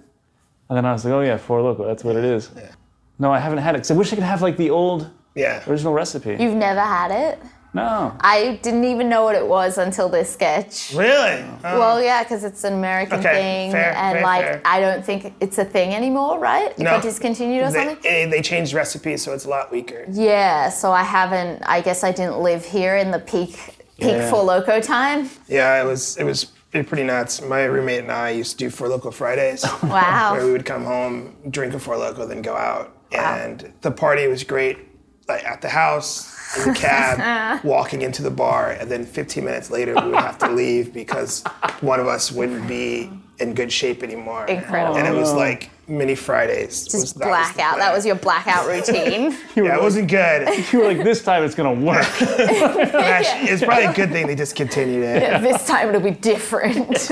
[0.77, 1.85] then I was like, oh yeah, four loco.
[1.85, 2.49] That's what it is.
[2.55, 2.71] Yeah.
[3.19, 3.79] No, I haven't had it.
[3.79, 5.61] 'cause I wish I could have like the old Yeah.
[5.67, 6.37] original recipe.
[6.39, 7.39] You've never had it?
[7.73, 8.13] No.
[8.19, 10.93] I didn't even know what it was until this sketch.
[10.93, 11.41] Really?
[11.41, 14.61] Uh, Well, yeah, because it's an American Okay, thing, fair, and fair, like fair.
[14.65, 16.71] I don't think it's a thing anymore, right?
[16.71, 16.91] It No.
[16.91, 18.11] got discontinued or they, something.
[18.11, 20.05] eh, they changed recipes, so it's a lot weaker.
[20.09, 21.63] Yeah, so I haven't.
[21.65, 23.55] I guess I didn't live here in the peak
[23.99, 24.29] peak Yeah.
[24.29, 25.29] Four Loco time.
[25.47, 27.41] Yeah, it was it was pretty nuts.
[27.41, 29.63] My roommate and I used to do Four Loco Fridays.
[29.83, 30.33] Wow.
[30.33, 32.91] where we would come home, drink a Four Loco, then go out.
[33.13, 34.77] And the party was great,
[35.27, 37.61] like at the house, in the cab, ah.
[37.63, 41.43] walking into the bar, and then 15 minutes later we would have to leave because
[41.81, 44.45] one of us wouldn't be in good shape anymore.
[44.45, 44.97] Incredible.
[44.97, 46.85] And it was like mini Fridays.
[46.85, 47.77] was- Just that was blackout.
[47.77, 49.35] That was your blackout routine.
[49.55, 50.47] Yeah, it wasn't good.
[50.71, 52.05] You were like, this time it's gonna work.
[52.21, 55.41] Actually, it's probably a good thing they discontinued it.
[55.41, 57.09] this time it'll be different.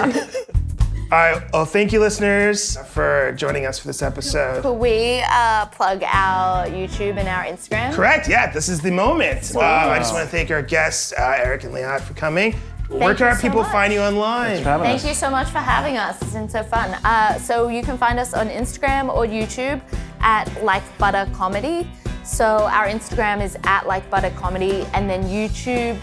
[1.12, 1.42] All right.
[1.52, 4.62] Well, thank you, listeners, for joining us for this episode.
[4.62, 7.94] But we uh, plug our YouTube and our Instagram.
[7.94, 8.30] Correct.
[8.30, 9.56] Yeah, this is the moment.
[9.56, 12.54] Uh, I just want to thank our guests, uh, Eric and Leon, for coming.
[12.90, 13.72] Where you can our so people much.
[13.72, 14.64] find you online?
[14.64, 15.08] Having Thank us.
[15.08, 16.22] you so much for having us.
[16.22, 16.92] It's been so fun.
[17.04, 19.82] Uh, so you can find us on Instagram or YouTube
[20.22, 21.90] at Like Butter Comedy.
[22.24, 26.00] So our Instagram is at Like Butter Comedy, and then YouTube.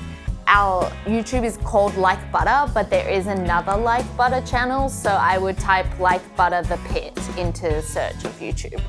[0.49, 4.89] Our YouTube is called Like Butter, but there is another Like Butter channel.
[4.89, 8.81] So I would type Like Butter the Pit into search of YouTube.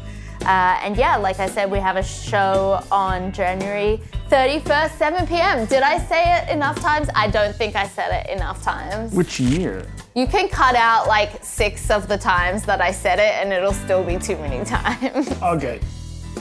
[0.41, 3.99] Uh, and yeah, like I said, we have a show on January
[4.30, 5.66] 31st, 7 p.m.
[5.66, 7.10] Did I say it enough times?
[7.16, 9.14] I don't think I said it enough times.
[9.14, 9.86] Which year?
[10.16, 13.74] You can cut out like six of the times that I said it and it'll
[13.74, 15.32] still be too many times.
[15.41, 15.80] Okay.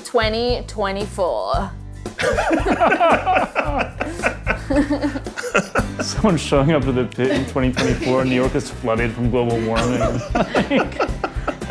[0.04, 1.72] 2024.
[6.02, 8.24] Someone showing up to the pit in 2024.
[8.24, 10.00] New York is flooded from global warming.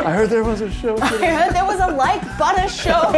[0.05, 0.97] I heard there was a show.
[0.99, 3.11] I heard there was a like butter show.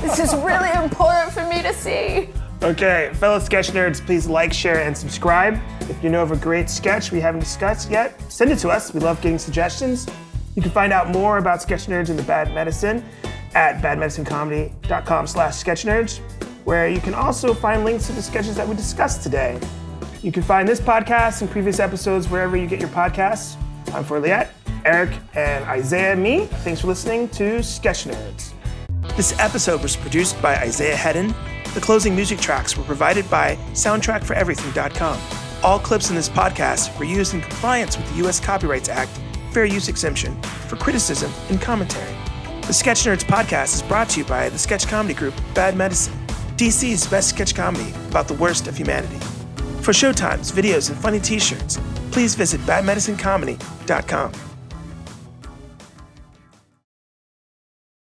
[0.00, 2.30] this is really important for me to see.
[2.62, 5.58] Okay, fellow sketch nerds, please like, share, and subscribe.
[5.88, 8.92] If you know of a great sketch we haven't discussed yet, send it to us.
[8.92, 10.06] We love getting suggestions.
[10.54, 13.02] You can find out more about sketch nerds and the bad medicine
[13.54, 16.20] at badmedicinecomedy.com slash sketchnerds,
[16.64, 19.60] where you can also find links to the sketches that we discussed today.
[20.22, 23.56] You can find this podcast and previous episodes wherever you get your podcasts.
[23.94, 24.48] I'm for Liette,
[24.84, 26.46] Eric, and Isaiah me.
[26.46, 28.52] Thanks for listening to Sketch Nerds.
[29.16, 31.34] This episode was produced by Isaiah Hedden.
[31.74, 35.20] The closing music tracks were provided by SoundtrackForEverything.com.
[35.62, 38.40] All clips in this podcast were used in compliance with the U.S.
[38.40, 39.20] Copyrights Act
[39.52, 42.14] Fair Use Exemption for criticism and commentary.
[42.66, 46.14] The Sketch Nerds podcast is brought to you by the sketch comedy group Bad Medicine,
[46.60, 49.16] DC's best sketch comedy about the worst of humanity.
[49.80, 51.80] For showtimes, videos, and funny t shirts,
[52.10, 54.49] please visit badmedicinecomedy.com.